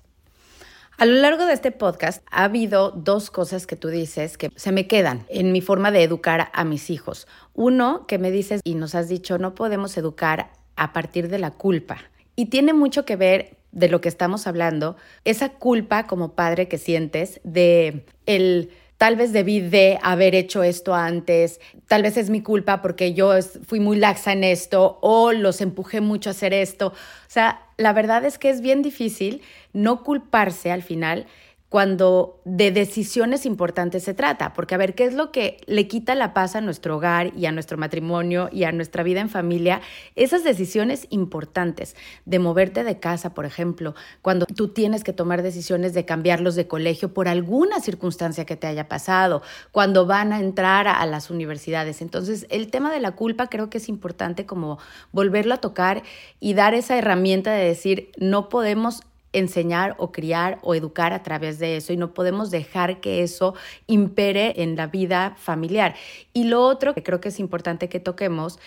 A 0.98 1.06
lo 1.06 1.14
largo 1.14 1.46
de 1.46 1.54
este 1.54 1.72
podcast 1.72 2.22
ha 2.30 2.44
habido 2.44 2.90
dos 2.90 3.30
cosas 3.30 3.66
que 3.66 3.76
tú 3.76 3.88
dices 3.88 4.38
que 4.38 4.50
se 4.54 4.72
me 4.72 4.86
quedan 4.86 5.24
en 5.28 5.50
mi 5.50 5.60
forma 5.60 5.90
de 5.90 6.02
educar 6.02 6.50
a 6.52 6.64
mis 6.64 6.90
hijos. 6.90 7.26
Uno, 7.54 8.06
que 8.06 8.18
me 8.18 8.30
dices 8.30 8.60
y 8.62 8.74
nos 8.74 8.94
has 8.94 9.08
dicho, 9.08 9.38
no 9.38 9.54
podemos 9.54 9.96
educar 9.96 10.52
a 10.76 10.92
partir 10.92 11.28
de 11.28 11.38
la 11.38 11.50
culpa. 11.50 11.98
Y 12.36 12.46
tiene 12.46 12.72
mucho 12.72 13.04
que 13.04 13.16
ver 13.16 13.56
de 13.72 13.88
lo 13.88 14.00
que 14.00 14.08
estamos 14.08 14.46
hablando, 14.46 14.96
esa 15.24 15.48
culpa 15.54 16.06
como 16.06 16.34
padre 16.34 16.68
que 16.68 16.78
sientes 16.78 17.40
de 17.42 18.04
el 18.26 18.70
tal 19.02 19.16
vez 19.16 19.32
debí 19.32 19.58
de 19.58 19.98
haber 20.00 20.36
hecho 20.36 20.62
esto 20.62 20.94
antes, 20.94 21.60
tal 21.88 22.04
vez 22.04 22.16
es 22.16 22.30
mi 22.30 22.40
culpa 22.40 22.80
porque 22.80 23.14
yo 23.14 23.32
fui 23.66 23.80
muy 23.80 23.96
laxa 23.96 24.30
en 24.30 24.44
esto 24.44 25.00
o 25.02 25.32
los 25.32 25.60
empujé 25.60 26.00
mucho 26.00 26.30
a 26.30 26.34
hacer 26.34 26.54
esto. 26.54 26.86
O 26.86 26.92
sea, 27.26 27.66
la 27.78 27.92
verdad 27.92 28.24
es 28.24 28.38
que 28.38 28.48
es 28.48 28.60
bien 28.60 28.80
difícil 28.80 29.42
no 29.72 30.04
culparse 30.04 30.70
al 30.70 30.84
final 30.84 31.26
cuando 31.72 32.42
de 32.44 32.70
decisiones 32.70 33.46
importantes 33.46 34.04
se 34.04 34.12
trata, 34.12 34.52
porque 34.52 34.74
a 34.74 34.78
ver, 34.78 34.94
¿qué 34.94 35.06
es 35.06 35.14
lo 35.14 35.32
que 35.32 35.56
le 35.64 35.88
quita 35.88 36.14
la 36.14 36.34
paz 36.34 36.54
a 36.54 36.60
nuestro 36.60 36.96
hogar 36.96 37.32
y 37.34 37.46
a 37.46 37.50
nuestro 37.50 37.78
matrimonio 37.78 38.50
y 38.52 38.64
a 38.64 38.72
nuestra 38.72 39.02
vida 39.02 39.22
en 39.22 39.30
familia? 39.30 39.80
Esas 40.14 40.44
decisiones 40.44 41.06
importantes 41.08 41.96
de 42.26 42.38
moverte 42.38 42.84
de 42.84 43.00
casa, 43.00 43.32
por 43.32 43.46
ejemplo, 43.46 43.94
cuando 44.20 44.44
tú 44.44 44.68
tienes 44.68 45.02
que 45.02 45.14
tomar 45.14 45.40
decisiones 45.40 45.94
de 45.94 46.04
cambiarlos 46.04 46.56
de 46.56 46.68
colegio 46.68 47.14
por 47.14 47.26
alguna 47.26 47.80
circunstancia 47.80 48.44
que 48.44 48.56
te 48.56 48.66
haya 48.66 48.86
pasado, 48.86 49.40
cuando 49.70 50.04
van 50.04 50.34
a 50.34 50.40
entrar 50.40 50.86
a, 50.86 51.06
las 51.06 51.30
universidades. 51.30 52.02
Entonces, 52.02 52.46
el 52.50 52.70
tema 52.70 52.92
de 52.92 53.00
la 53.00 53.12
culpa 53.12 53.46
creo 53.46 53.70
que 53.70 53.78
es 53.78 53.88
importante 53.88 54.44
como 54.44 54.78
volverlo 55.10 55.54
a 55.54 55.62
tocar 55.62 56.02
y 56.38 56.52
dar 56.52 56.74
esa 56.74 56.98
herramienta 56.98 57.50
de 57.52 57.64
decir, 57.64 58.10
no 58.18 58.50
podemos 58.50 59.00
enseñar 59.32 59.94
o 59.98 60.12
criar 60.12 60.58
o 60.62 60.74
educar 60.74 61.12
a 61.12 61.22
través 61.22 61.58
de 61.58 61.76
eso 61.76 61.92
y 61.92 61.96
no 61.96 62.14
podemos 62.14 62.50
dejar 62.50 63.00
que 63.00 63.22
eso 63.22 63.54
impere 63.86 64.62
en 64.62 64.76
la 64.76 64.86
vida 64.86 65.34
familiar. 65.38 65.94
Y 66.32 66.44
lo 66.44 66.62
otro 66.62 66.94
que 66.94 67.02
creo 67.02 67.20
que 67.20 67.30
es 67.30 67.40
importante 67.40 67.88
que 67.88 68.00
toquemos, 68.00 68.58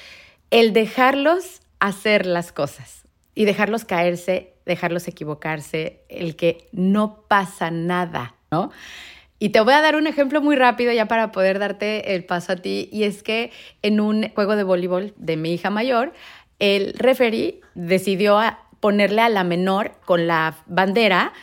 el 0.51 0.74
dejarlos 0.74 1.62
hacer 1.79 2.25
las 2.25 2.51
cosas 2.51 3.05
y 3.34 3.45
dejarlos 3.45 3.86
caerse, 3.86 4.53
dejarlos 4.65 5.07
equivocarse, 5.07 6.01
el 6.10 6.36
que 6.36 6.67
no 6.72 7.24
pasa 7.27 7.69
nada, 7.69 8.36
¿no? 8.51 8.72
Y 9.38 9.50
te 9.50 9.60
voy 9.60 9.74
a 9.74 9.81
dar 9.81 9.98
un 9.98 10.07
ejemplo 10.07 10.41
muy 10.41 10.55
rápido 10.55 10.93
ya 10.93 11.07
para 11.07 11.34
poder 11.34 11.60
darte 11.60 12.15
el 12.15 12.24
paso 12.24 12.53
a 12.53 12.55
ti, 12.55 12.89
y 12.91 13.03
es 13.03 13.22
que 13.22 13.51
en 13.81 14.00
un 14.00 14.29
juego 14.29 14.55
de 14.55 14.63
voleibol 14.63 15.13
de 15.17 15.36
mi 15.36 15.53
hija 15.53 15.69
mayor, 15.69 16.13
el 16.60 16.93
referee 16.93 17.60
decidió 17.74 18.39
ponerle 18.85 19.21
a 19.21 19.29
la 19.29 19.43
menor 19.43 19.93
con 20.05 20.27
la 20.27 20.57
bandera 20.67 21.33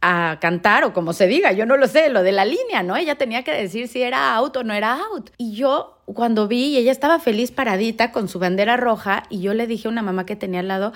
a 0.00 0.38
cantar 0.40 0.84
o 0.84 0.92
como 0.92 1.14
se 1.14 1.26
diga, 1.26 1.50
yo 1.50 1.66
no 1.66 1.76
lo 1.76 1.88
sé, 1.88 2.10
lo 2.10 2.22
de 2.22 2.30
la 2.30 2.44
línea, 2.44 2.84
¿no? 2.84 2.96
Ella 2.96 3.16
tenía 3.16 3.42
que 3.42 3.50
decir 3.50 3.88
si 3.88 4.02
era 4.02 4.36
out 4.36 4.56
o 4.56 4.62
no 4.62 4.72
era 4.72 5.00
out. 5.10 5.30
Y 5.36 5.56
yo 5.56 5.98
cuando 6.04 6.46
vi, 6.46 6.76
ella 6.76 6.92
estaba 6.92 7.18
feliz 7.18 7.50
paradita 7.50 8.12
con 8.12 8.28
su 8.28 8.38
bandera 8.38 8.76
roja 8.76 9.24
y 9.30 9.40
yo 9.40 9.52
le 9.52 9.66
dije 9.66 9.88
a 9.88 9.90
una 9.90 10.02
mamá 10.02 10.26
que 10.26 10.36
tenía 10.36 10.60
al 10.60 10.68
lado, 10.68 10.92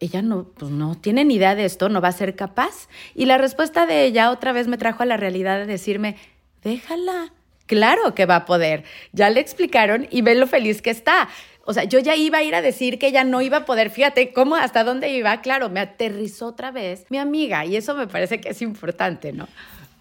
ella 0.00 0.22
no, 0.22 0.48
pues 0.58 0.72
no 0.72 0.96
tiene 0.96 1.24
ni 1.24 1.36
idea 1.36 1.54
de 1.54 1.66
esto, 1.66 1.88
no 1.88 2.00
va 2.00 2.08
a 2.08 2.12
ser 2.12 2.34
capaz. 2.34 2.88
Y 3.14 3.26
la 3.26 3.38
respuesta 3.38 3.86
de 3.86 4.06
ella 4.06 4.32
otra 4.32 4.50
vez 4.50 4.66
me 4.66 4.76
trajo 4.76 5.04
a 5.04 5.06
la 5.06 5.16
realidad 5.16 5.58
de 5.58 5.66
decirme, 5.66 6.16
déjala, 6.64 7.32
claro 7.66 8.14
que 8.14 8.26
va 8.26 8.36
a 8.36 8.44
poder. 8.44 8.84
Ya 9.12 9.30
le 9.30 9.40
explicaron 9.40 10.06
y 10.10 10.22
ve 10.22 10.34
lo 10.34 10.46
feliz 10.46 10.82
que 10.82 10.90
está. 10.90 11.28
O 11.64 11.72
sea, 11.72 11.84
yo 11.84 11.98
ya 11.98 12.14
iba 12.14 12.38
a 12.38 12.42
ir 12.42 12.54
a 12.54 12.62
decir 12.62 12.98
que 12.98 13.08
ella 13.08 13.24
no 13.24 13.42
iba 13.42 13.58
a 13.58 13.64
poder, 13.64 13.90
fíjate 13.90 14.32
cómo, 14.32 14.54
hasta 14.54 14.84
dónde 14.84 15.10
iba, 15.10 15.40
claro, 15.40 15.68
me 15.68 15.80
aterrizó 15.80 16.46
otra 16.46 16.70
vez 16.70 17.06
mi 17.08 17.18
amiga 17.18 17.64
y 17.64 17.76
eso 17.76 17.96
me 17.96 18.06
parece 18.06 18.40
que 18.40 18.50
es 18.50 18.62
importante, 18.62 19.32
¿no? 19.32 19.48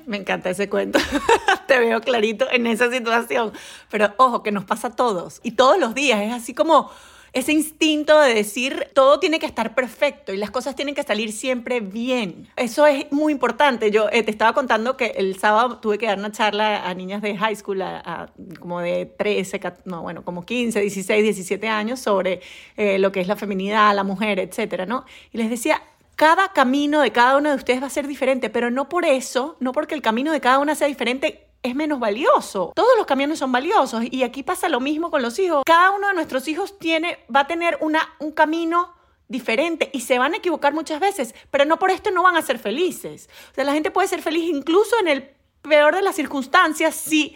Me 0.06 0.18
encanta 0.18 0.52
ese 0.52 0.70
cuento. 0.70 1.00
Te 1.68 1.80
veo 1.80 2.00
clarito 2.02 2.46
en 2.52 2.68
esa 2.68 2.92
situación. 2.92 3.52
Pero 3.90 4.14
ojo, 4.18 4.44
que 4.44 4.52
nos 4.52 4.64
pasa 4.64 4.90
a 4.90 4.96
todos 4.96 5.40
y 5.42 5.52
todos 5.52 5.80
los 5.80 5.96
días. 5.96 6.22
Es 6.22 6.32
así 6.32 6.54
como 6.54 6.92
ese 7.36 7.52
instinto 7.52 8.18
de 8.22 8.34
decir 8.34 8.88
todo 8.94 9.20
tiene 9.20 9.40
que 9.40 9.46
estar 9.46 9.76
perfecto 9.76 10.34
y 10.34 10.38
las 10.38 10.52
cosas 10.52 10.74
tienen 10.74 10.96
que 10.96 11.04
salir 11.04 11.34
siempre 11.34 11.82
bien. 11.82 12.48
Eso 12.56 12.88
es 12.88 13.12
muy 13.12 13.34
importante. 13.34 13.92
Yo 13.92 14.08
eh, 14.10 14.24
te 14.24 14.32
estaba 14.32 14.54
contando 14.54 14.96
que 14.96 15.08
el 15.18 15.38
sábado 15.38 15.80
tuve 15.80 15.98
que 15.98 16.06
dar 16.06 16.18
una 16.18 16.32
charla 16.32 16.88
a 16.88 16.94
niñas 16.94 17.22
de 17.22 17.36
high 17.36 17.56
school, 17.58 17.82
a, 17.82 18.32
como 18.62 18.80
de 18.80 19.06
13, 19.06 19.60
no, 19.84 20.02
bueno, 20.02 20.24
como 20.24 20.46
15, 20.46 20.80
16, 20.80 21.24
17 21.24 21.68
años 21.68 22.00
sobre 22.00 22.40
eh, 22.78 23.00
lo 23.00 23.12
que 23.12 23.20
es 23.20 23.28
la 23.28 23.36
feminidad, 23.36 23.94
la 23.94 24.06
mujer, 24.06 24.40
etcétera, 24.40 24.86
¿no? 24.86 25.04
Y 25.34 25.38
les 25.38 25.50
decía, 25.50 25.82
cada 26.16 26.54
camino 26.54 27.02
de 27.02 27.12
cada 27.12 27.36
uno 27.36 27.50
de 27.50 27.56
ustedes 27.58 27.82
va 27.82 27.88
a 27.88 27.90
ser 27.90 28.08
diferente, 28.08 28.50
pero 28.50 28.72
no 28.72 28.88
por 28.88 29.04
eso, 29.04 29.58
no 29.60 29.74
porque 29.74 29.94
el 29.94 30.02
camino 30.02 30.32
de 30.32 30.40
cada 30.40 30.60
una 30.60 30.74
sea 30.74 30.88
diferente, 30.88 31.48
es 31.66 31.76
menos 31.76 32.00
valioso. 32.00 32.72
Todos 32.76 32.98
los 32.98 33.06
caminos 33.06 33.40
son 33.40 33.52
valiosos 33.52 34.04
y 34.10 34.24
aquí 34.24 34.44
pasa 34.44 34.70
lo 34.70 34.80
mismo 34.80 35.12
con 35.12 35.22
los 35.22 35.38
hijos. 35.40 35.64
Cada 35.66 35.92
uno 35.92 36.08
de 36.08 36.14
nuestros 36.14 36.48
hijos 36.48 36.78
tiene, 36.80 37.20
va 37.34 37.42
a 37.42 37.48
tener 37.48 37.78
una, 37.82 38.16
un 38.20 38.32
camino 38.32 38.94
diferente 39.28 39.90
y 39.92 40.02
se 40.02 40.20
van 40.20 40.34
a 40.34 40.38
equivocar 40.38 40.74
muchas 40.74 41.00
veces, 41.00 41.34
pero 41.50 41.66
no 41.66 41.80
por 41.80 41.90
esto 41.90 42.12
no 42.12 42.24
van 42.24 42.36
a 42.36 42.42
ser 42.42 42.60
felices. 42.60 43.30
O 43.52 43.56
sea, 43.56 43.64
la 43.64 43.74
gente 43.74 43.92
puede 43.92 44.08
ser 44.08 44.22
feliz 44.22 44.44
incluso 44.48 44.96
en 45.00 45.08
el 45.08 45.32
peor 45.62 45.96
de 45.96 46.04
las 46.04 46.16
circunstancias 46.16 46.96
si 46.96 47.36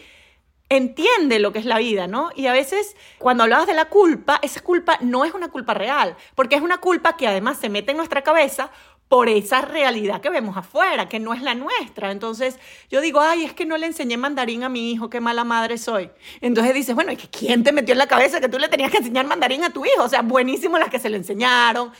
entiende 0.68 1.40
lo 1.40 1.52
que 1.52 1.58
es 1.58 1.64
la 1.64 1.78
vida, 1.78 2.06
¿no? 2.06 2.30
Y 2.36 2.46
a 2.46 2.52
veces 2.52 2.96
cuando 3.18 3.42
hablabas 3.42 3.66
de 3.66 3.74
la 3.74 3.86
culpa, 3.86 4.38
esa 4.40 4.60
culpa 4.60 4.98
no 5.00 5.24
es 5.24 5.34
una 5.34 5.48
culpa 5.48 5.74
real, 5.74 6.16
porque 6.36 6.54
es 6.54 6.62
una 6.62 6.78
culpa 6.78 7.16
que 7.16 7.26
además 7.26 7.58
se 7.58 7.68
mete 7.68 7.90
en 7.90 7.96
nuestra 7.96 8.22
cabeza 8.22 8.70
por 9.10 9.28
esa 9.28 9.60
realidad 9.60 10.20
que 10.20 10.30
vemos 10.30 10.56
afuera, 10.56 11.08
que 11.08 11.18
no 11.18 11.34
es 11.34 11.42
la 11.42 11.56
nuestra. 11.56 12.12
Entonces 12.12 12.60
yo 12.90 13.00
digo, 13.00 13.20
ay, 13.20 13.42
es 13.42 13.52
que 13.52 13.66
no 13.66 13.76
le 13.76 13.86
enseñé 13.86 14.16
mandarín 14.16 14.62
a 14.62 14.68
mi 14.68 14.92
hijo, 14.92 15.10
qué 15.10 15.20
mala 15.20 15.42
madre 15.42 15.78
soy. 15.78 16.10
Entonces 16.40 16.72
dices, 16.74 16.94
bueno, 16.94 17.10
¿y 17.10 17.16
quién 17.16 17.64
te 17.64 17.72
metió 17.72 17.90
en 17.90 17.98
la 17.98 18.06
cabeza 18.06 18.40
que 18.40 18.48
tú 18.48 18.60
le 18.60 18.68
tenías 18.68 18.92
que 18.92 18.98
enseñar 18.98 19.26
mandarín 19.26 19.64
a 19.64 19.72
tu 19.72 19.84
hijo? 19.84 20.04
O 20.04 20.08
sea, 20.08 20.22
buenísimo 20.22 20.78
las 20.78 20.90
que 20.90 21.00
se 21.00 21.10
le 21.10 21.16
enseñaron, 21.16 21.90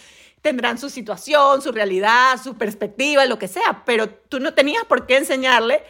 tendrán 0.40 0.78
su 0.78 0.88
situación, 0.88 1.60
su 1.62 1.72
realidad, 1.72 2.40
su 2.40 2.54
perspectiva, 2.56 3.26
lo 3.26 3.40
que 3.40 3.48
sea, 3.48 3.82
pero 3.84 4.08
tú 4.08 4.38
no 4.38 4.54
tenías 4.54 4.84
por 4.84 5.06
qué 5.06 5.16
enseñarle 5.16 5.82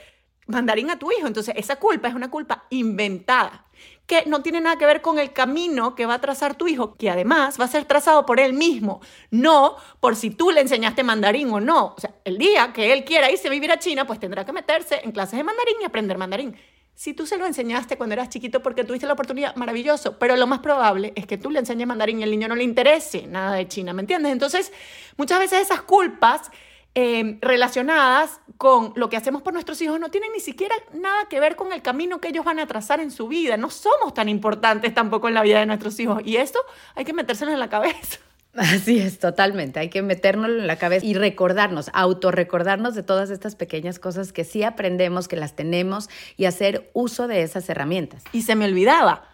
mandarín 0.47 0.91
a 0.91 0.99
tu 0.99 1.12
hijo. 1.12 1.27
Entonces 1.27 1.55
esa 1.55 1.77
culpa 1.77 2.09
es 2.09 2.15
una 2.15 2.31
culpa 2.31 2.65
inventada 2.71 3.67
que 4.11 4.25
no 4.26 4.43
tiene 4.43 4.61
nada 4.61 4.76
que 4.76 4.87
ver 4.87 5.02
con 5.02 5.21
el 5.21 5.33
camino 5.33 5.95
que 5.95 6.05
va 6.05 6.14
a 6.14 6.21
trazar 6.21 6.57
tu 6.57 6.67
hijo, 6.67 6.97
que 6.97 7.11
además 7.11 7.61
va 7.61 7.67
a 7.67 7.69
ser 7.69 7.85
trazado 7.85 8.26
por 8.26 8.40
él 8.40 8.55
mismo, 8.55 9.00
no 9.31 9.76
por 10.00 10.17
si 10.17 10.31
tú 10.31 10.50
le 10.50 10.61
enseñaste 10.61 11.05
mandarín 11.05 11.49
o 11.52 11.61
no. 11.61 11.95
O 11.97 12.00
sea, 12.00 12.17
el 12.25 12.37
día 12.37 12.73
que 12.73 12.93
él 12.93 13.05
quiera 13.05 13.31
irse 13.31 13.47
a 13.47 13.52
vivir 13.52 13.71
a 13.71 13.79
China, 13.79 14.09
pues 14.09 14.19
tendrá 14.19 14.45
que 14.45 14.50
meterse 14.50 15.00
en 15.05 15.12
clases 15.12 15.37
de 15.37 15.45
mandarín 15.45 15.76
y 15.81 15.85
aprender 15.85 16.19
mandarín. 16.19 16.57
Si 16.93 17.14
tú 17.14 17.25
se 17.25 17.38
lo 17.38 17.47
enseñaste 17.47 17.97
cuando 17.97 18.14
eras 18.14 18.31
chiquito 18.31 18.61
porque 18.61 18.83
tuviste 18.83 19.07
la 19.07 19.12
oportunidad, 19.12 19.55
maravilloso, 19.55 20.19
pero 20.19 20.35
lo 20.35 20.49
más 20.49 20.59
probable 20.59 21.12
es 21.14 21.25
que 21.29 21.38
tú 21.38 21.49
le 21.49 21.61
enseñes 21.61 21.87
mandarín 21.87 22.19
y 22.19 22.25
al 22.25 22.33
niño 22.33 22.49
no 22.49 22.57
le 22.57 22.64
interese 22.64 23.29
nada 23.29 23.55
de 23.55 23.69
China, 23.69 23.93
¿me 23.93 24.00
entiendes? 24.00 24.33
Entonces, 24.33 24.73
muchas 25.19 25.38
veces 25.38 25.61
esas 25.61 25.83
culpas 25.83 26.50
Em, 26.97 27.38
relacionadas 27.40 28.40
con 28.56 28.92
lo 28.97 29.09
que 29.09 29.16
hacemos 29.16 29.42
por 29.42 29.52
nuestros 29.52 29.80
hijos 29.80 30.00
no 30.00 30.11
tienen 30.11 30.32
ni 30.32 30.40
siquiera 30.40 30.75
nada 30.92 31.28
que 31.28 31.38
ver 31.38 31.54
con 31.54 31.73
el 31.73 31.82
camino 31.82 32.20
que 32.20 32.28
ellos 32.28 32.44
van 32.44 32.59
a 32.59 32.66
trazar 32.66 32.99
en 32.99 33.12
su 33.12 33.28
vida. 33.28 33.56
No 33.56 33.70
somos 33.70 34.12
tan 34.12 34.28
importantes 34.28 34.92
tampoco 34.92 35.28
en 35.28 35.35
la 35.35 35.42
vida 35.42 35.61
de 35.61 35.66
nuestros 35.66 36.00
hijos. 36.00 36.20
Y 36.25 36.37
esto 36.37 36.59
hay 36.97 37.04
que 37.04 37.12
metérselo 37.12 37.52
en 37.52 37.61
la 37.61 37.68
cabeza. 37.68 38.18
Así 38.56 38.99
es, 38.99 39.20
totalmente. 39.20 39.78
Hay 39.78 39.88
que 39.88 40.02
metérnoslo 40.02 40.59
en 40.59 40.66
la 40.66 40.76
cabeza 40.76 41.06
y 41.06 41.14
recordarnos, 41.14 41.90
autorrecordarnos 41.94 42.97
de 42.97 43.04
todas 43.04 43.30
estas 43.30 43.54
pequeñas 43.54 44.00
cosas 44.00 44.32
que 44.32 44.42
sí 44.42 44.64
aprendemos, 44.64 45.28
que 45.28 45.37
las 45.37 45.54
tenemos 45.54 46.11
y 46.37 46.47
hacer 46.47 46.90
uso 46.92 47.28
de 47.28 47.42
esas 47.42 47.68
herramientas. 47.68 48.25
Y 48.32 48.42
se 48.42 48.56
me 48.56 48.64
olvidaba, 48.64 49.28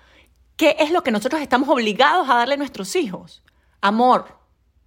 ¿qué 0.59 0.77
es 0.81 0.91
lo 0.91 1.03
que 1.03 1.11
nosotros 1.11 1.41
estamos 1.41 1.71
obligados 1.71 2.29
a 2.29 2.35
darle 2.35 2.55
a 2.55 2.59
nuestros 2.59 2.95
hijos? 2.97 3.43
Amor, 3.81 4.27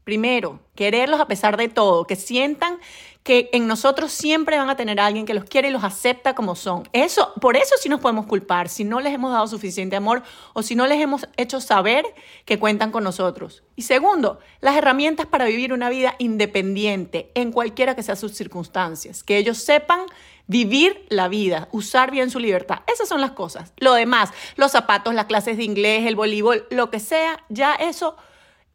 Primero, 0.10 0.60
quererlos 0.74 1.22
a 1.22 1.28
pesar 1.28 1.56
de 1.56 1.70
todo, 1.70 2.08
que 2.08 2.16
sientan 2.16 2.80
que 3.22 3.52
en 3.54 3.68
nosotros 3.68 4.12
siempre 4.12 4.58
van 4.58 4.72
a 4.72 4.76
tener 4.76 5.00
alguien 5.00 5.28
que 5.28 5.36
los 5.36 5.44
quiere 5.44 5.68
y 5.68 5.72
los 5.72 5.84
acepta 5.84 6.34
como 6.34 6.56
son. 6.56 6.90
Eso, 6.94 7.32
por 7.40 7.56
eso 7.56 7.76
sí 7.80 7.90
nos 7.90 8.00
podemos 8.00 8.26
culpar, 8.26 8.70
si 8.70 8.84
no 8.84 9.02
les 9.02 9.14
hemos 9.14 9.32
dado 9.32 9.46
suficiente 9.46 9.96
amor 9.96 10.24
o 10.54 10.64
si 10.64 10.74
no 10.74 10.88
les 10.88 11.00
hemos 11.00 11.28
hecho 11.38 11.62
saber 11.62 12.08
que 12.46 12.58
cuentan 12.58 12.90
con 12.92 13.04
nosotros. 13.04 13.62
Y 13.76 13.84
segundo, 13.84 14.40
las 14.62 14.76
herramientas 14.76 15.28
para 15.28 15.46
vivir 15.46 15.74
una 15.74 15.92
vida 15.92 16.16
independiente 16.18 17.30
en 17.36 17.52
cualquiera 17.52 17.96
que 17.96 18.02
sea 18.02 18.16
sus 18.16 18.32
circunstancias, 18.32 19.22
que 19.24 19.38
ellos 19.38 19.60
sepan 19.60 20.08
vivir 20.48 21.06
la 21.10 21.28
vida, 21.28 21.70
usar 21.72 22.10
bien 22.10 22.32
su 22.32 22.40
libertad. 22.40 22.80
Esas 22.92 23.08
son 23.08 23.22
las 23.22 23.34
cosas. 23.34 23.74
Lo 23.78 23.94
demás, 23.94 24.32
los 24.56 24.72
zapatos, 24.72 25.14
las 25.14 25.26
clases 25.26 25.58
de 25.58 25.66
inglés, 25.66 26.08
el 26.08 26.16
voleibol, 26.16 26.66
lo 26.72 26.90
que 26.90 27.00
sea, 27.00 27.46
ya 27.50 27.76
eso 27.76 28.18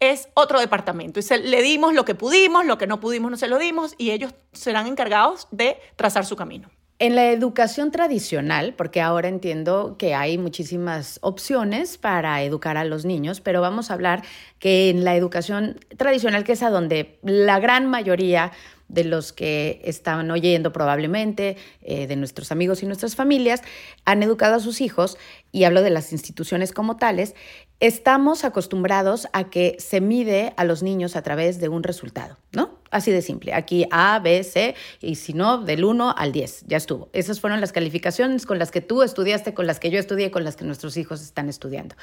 es 0.00 0.28
otro 0.34 0.60
departamento. 0.60 1.20
Y 1.20 1.38
le 1.42 1.62
dimos 1.62 1.94
lo 1.94 2.04
que 2.04 2.14
pudimos, 2.14 2.64
lo 2.66 2.78
que 2.78 2.86
no 2.86 3.00
pudimos 3.00 3.30
no 3.30 3.36
se 3.36 3.48
lo 3.48 3.58
dimos 3.58 3.94
y 3.98 4.10
ellos 4.10 4.34
serán 4.52 4.86
encargados 4.86 5.48
de 5.50 5.78
trazar 5.96 6.26
su 6.26 6.36
camino. 6.36 6.70
En 7.00 7.16
la 7.16 7.32
educación 7.32 7.90
tradicional, 7.90 8.74
porque 8.74 9.00
ahora 9.00 9.28
entiendo 9.28 9.96
que 9.98 10.14
hay 10.14 10.38
muchísimas 10.38 11.18
opciones 11.22 11.98
para 11.98 12.40
educar 12.42 12.76
a 12.76 12.84
los 12.84 13.04
niños, 13.04 13.40
pero 13.40 13.60
vamos 13.60 13.90
a 13.90 13.94
hablar 13.94 14.22
que 14.60 14.90
en 14.90 15.02
la 15.02 15.16
educación 15.16 15.80
tradicional, 15.96 16.44
que 16.44 16.52
es 16.52 16.62
a 16.62 16.70
donde 16.70 17.18
la 17.22 17.58
gran 17.58 17.86
mayoría 17.90 18.52
de 18.88 19.04
los 19.04 19.32
que 19.32 19.80
estaban 19.84 20.30
oyendo 20.30 20.72
probablemente, 20.72 21.56
eh, 21.82 22.06
de 22.06 22.16
nuestros 22.16 22.52
amigos 22.52 22.82
y 22.82 22.86
nuestras 22.86 23.16
familias, 23.16 23.62
han 24.04 24.22
educado 24.22 24.54
a 24.54 24.60
sus 24.60 24.80
hijos, 24.80 25.18
y 25.50 25.64
hablo 25.64 25.82
de 25.82 25.90
las 25.90 26.12
instituciones 26.12 26.72
como 26.72 26.96
tales, 26.96 27.34
estamos 27.80 28.44
acostumbrados 28.44 29.28
a 29.32 29.44
que 29.44 29.76
se 29.78 30.00
mide 30.00 30.54
a 30.56 30.64
los 30.64 30.82
niños 30.82 31.16
a 31.16 31.22
través 31.22 31.60
de 31.60 31.68
un 31.68 31.82
resultado, 31.82 32.38
¿no? 32.52 32.78
Así 32.90 33.10
de 33.10 33.22
simple. 33.22 33.52
Aquí 33.54 33.86
A, 33.90 34.18
B, 34.20 34.42
C, 34.44 34.74
y 35.00 35.16
si 35.16 35.32
no, 35.32 35.58
del 35.58 35.84
1 35.84 36.14
al 36.16 36.32
10, 36.32 36.64
ya 36.66 36.76
estuvo. 36.76 37.08
Esas 37.12 37.40
fueron 37.40 37.60
las 37.60 37.72
calificaciones 37.72 38.46
con 38.46 38.58
las 38.58 38.70
que 38.70 38.80
tú 38.80 39.02
estudiaste, 39.02 39.52
con 39.52 39.66
las 39.66 39.80
que 39.80 39.90
yo 39.90 39.98
estudié, 39.98 40.30
con 40.30 40.44
las 40.44 40.56
que 40.56 40.64
nuestros 40.64 40.96
hijos 40.96 41.20
están 41.20 41.48
estudiando. 41.48 41.96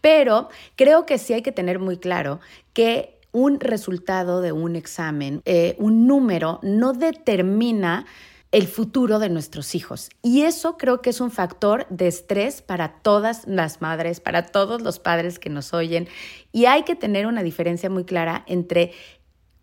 Pero 0.00 0.48
creo 0.76 1.04
que 1.04 1.18
sí 1.18 1.34
hay 1.34 1.42
que 1.42 1.52
tener 1.52 1.78
muy 1.78 1.98
claro 1.98 2.40
que 2.72 3.20
un 3.32 3.60
resultado 3.60 4.40
de 4.40 4.52
un 4.52 4.74
examen, 4.76 5.42
eh, 5.44 5.76
un 5.78 6.06
número, 6.06 6.58
no 6.62 6.92
determina 6.92 8.06
el 8.52 8.66
futuro 8.66 9.18
de 9.18 9.28
nuestros 9.28 9.74
hijos. 9.74 10.10
Y 10.22 10.42
eso 10.42 10.76
creo 10.76 11.00
que 11.02 11.10
es 11.10 11.20
un 11.20 11.30
factor 11.30 11.86
de 11.88 12.08
estrés 12.08 12.62
para 12.62 13.00
todas 13.00 13.46
las 13.46 13.80
madres, 13.80 14.20
para 14.20 14.46
todos 14.46 14.82
los 14.82 14.98
padres 14.98 15.38
que 15.38 15.50
nos 15.50 15.72
oyen. 15.72 16.08
Y 16.52 16.64
hay 16.64 16.82
que 16.82 16.96
tener 16.96 17.26
una 17.26 17.42
diferencia 17.42 17.88
muy 17.90 18.04
clara 18.04 18.44
entre 18.46 18.92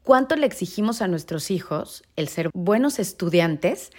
cuánto 0.04 0.36
le 0.38 0.46
exigimos 0.46 1.02
a 1.02 1.08
nuestros 1.08 1.52
hijos 1.52 2.04
el 2.16 2.30
ser 2.30 2.50
buenos 2.54 2.98
estudiantes, 3.00 3.92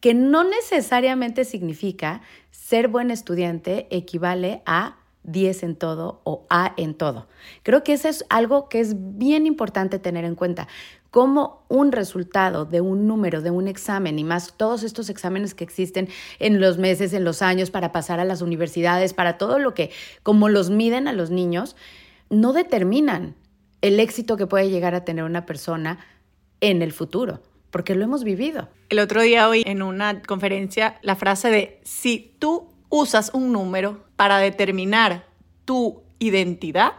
que 0.00 0.14
no 0.14 0.44
necesariamente 0.44 1.44
significa 1.44 2.20
ser 2.50 2.86
buen 2.86 3.10
estudiante 3.10 3.88
equivale 3.90 4.62
a 4.64 4.98
10 5.24 5.64
en 5.64 5.76
todo 5.76 6.20
o 6.24 6.46
A 6.48 6.72
en 6.76 6.94
todo. 6.94 7.26
Creo 7.62 7.82
que 7.82 7.92
eso 7.92 8.08
es 8.08 8.24
algo 8.28 8.68
que 8.68 8.80
es 8.80 8.94
bien 8.96 9.46
importante 9.46 9.98
tener 9.98 10.24
en 10.24 10.36
cuenta 10.36 10.68
como 11.16 11.64
un 11.70 11.92
resultado 11.92 12.66
de 12.66 12.82
un 12.82 13.06
número, 13.06 13.40
de 13.40 13.50
un 13.50 13.68
examen 13.68 14.18
y 14.18 14.22
más 14.22 14.52
todos 14.58 14.82
estos 14.82 15.08
exámenes 15.08 15.54
que 15.54 15.64
existen 15.64 16.10
en 16.40 16.60
los 16.60 16.76
meses, 16.76 17.14
en 17.14 17.24
los 17.24 17.40
años 17.40 17.70
para 17.70 17.90
pasar 17.90 18.20
a 18.20 18.26
las 18.26 18.42
universidades, 18.42 19.14
para 19.14 19.38
todo 19.38 19.58
lo 19.58 19.72
que, 19.72 19.90
como 20.22 20.50
los 20.50 20.68
miden 20.68 21.08
a 21.08 21.14
los 21.14 21.30
niños, 21.30 21.74
no 22.28 22.52
determinan 22.52 23.34
el 23.80 23.98
éxito 23.98 24.36
que 24.36 24.46
puede 24.46 24.68
llegar 24.68 24.94
a 24.94 25.06
tener 25.06 25.24
una 25.24 25.46
persona 25.46 26.00
en 26.60 26.82
el 26.82 26.92
futuro, 26.92 27.40
porque 27.70 27.94
lo 27.94 28.04
hemos 28.04 28.22
vivido. 28.22 28.68
El 28.90 28.98
otro 28.98 29.22
día 29.22 29.48
hoy 29.48 29.62
en 29.64 29.80
una 29.80 30.20
conferencia 30.20 30.98
la 31.00 31.16
frase 31.16 31.48
de 31.48 31.80
si 31.82 32.36
tú 32.38 32.68
usas 32.90 33.30
un 33.32 33.52
número 33.52 34.04
para 34.16 34.36
determinar 34.36 35.24
tu 35.64 36.02
identidad, 36.18 36.92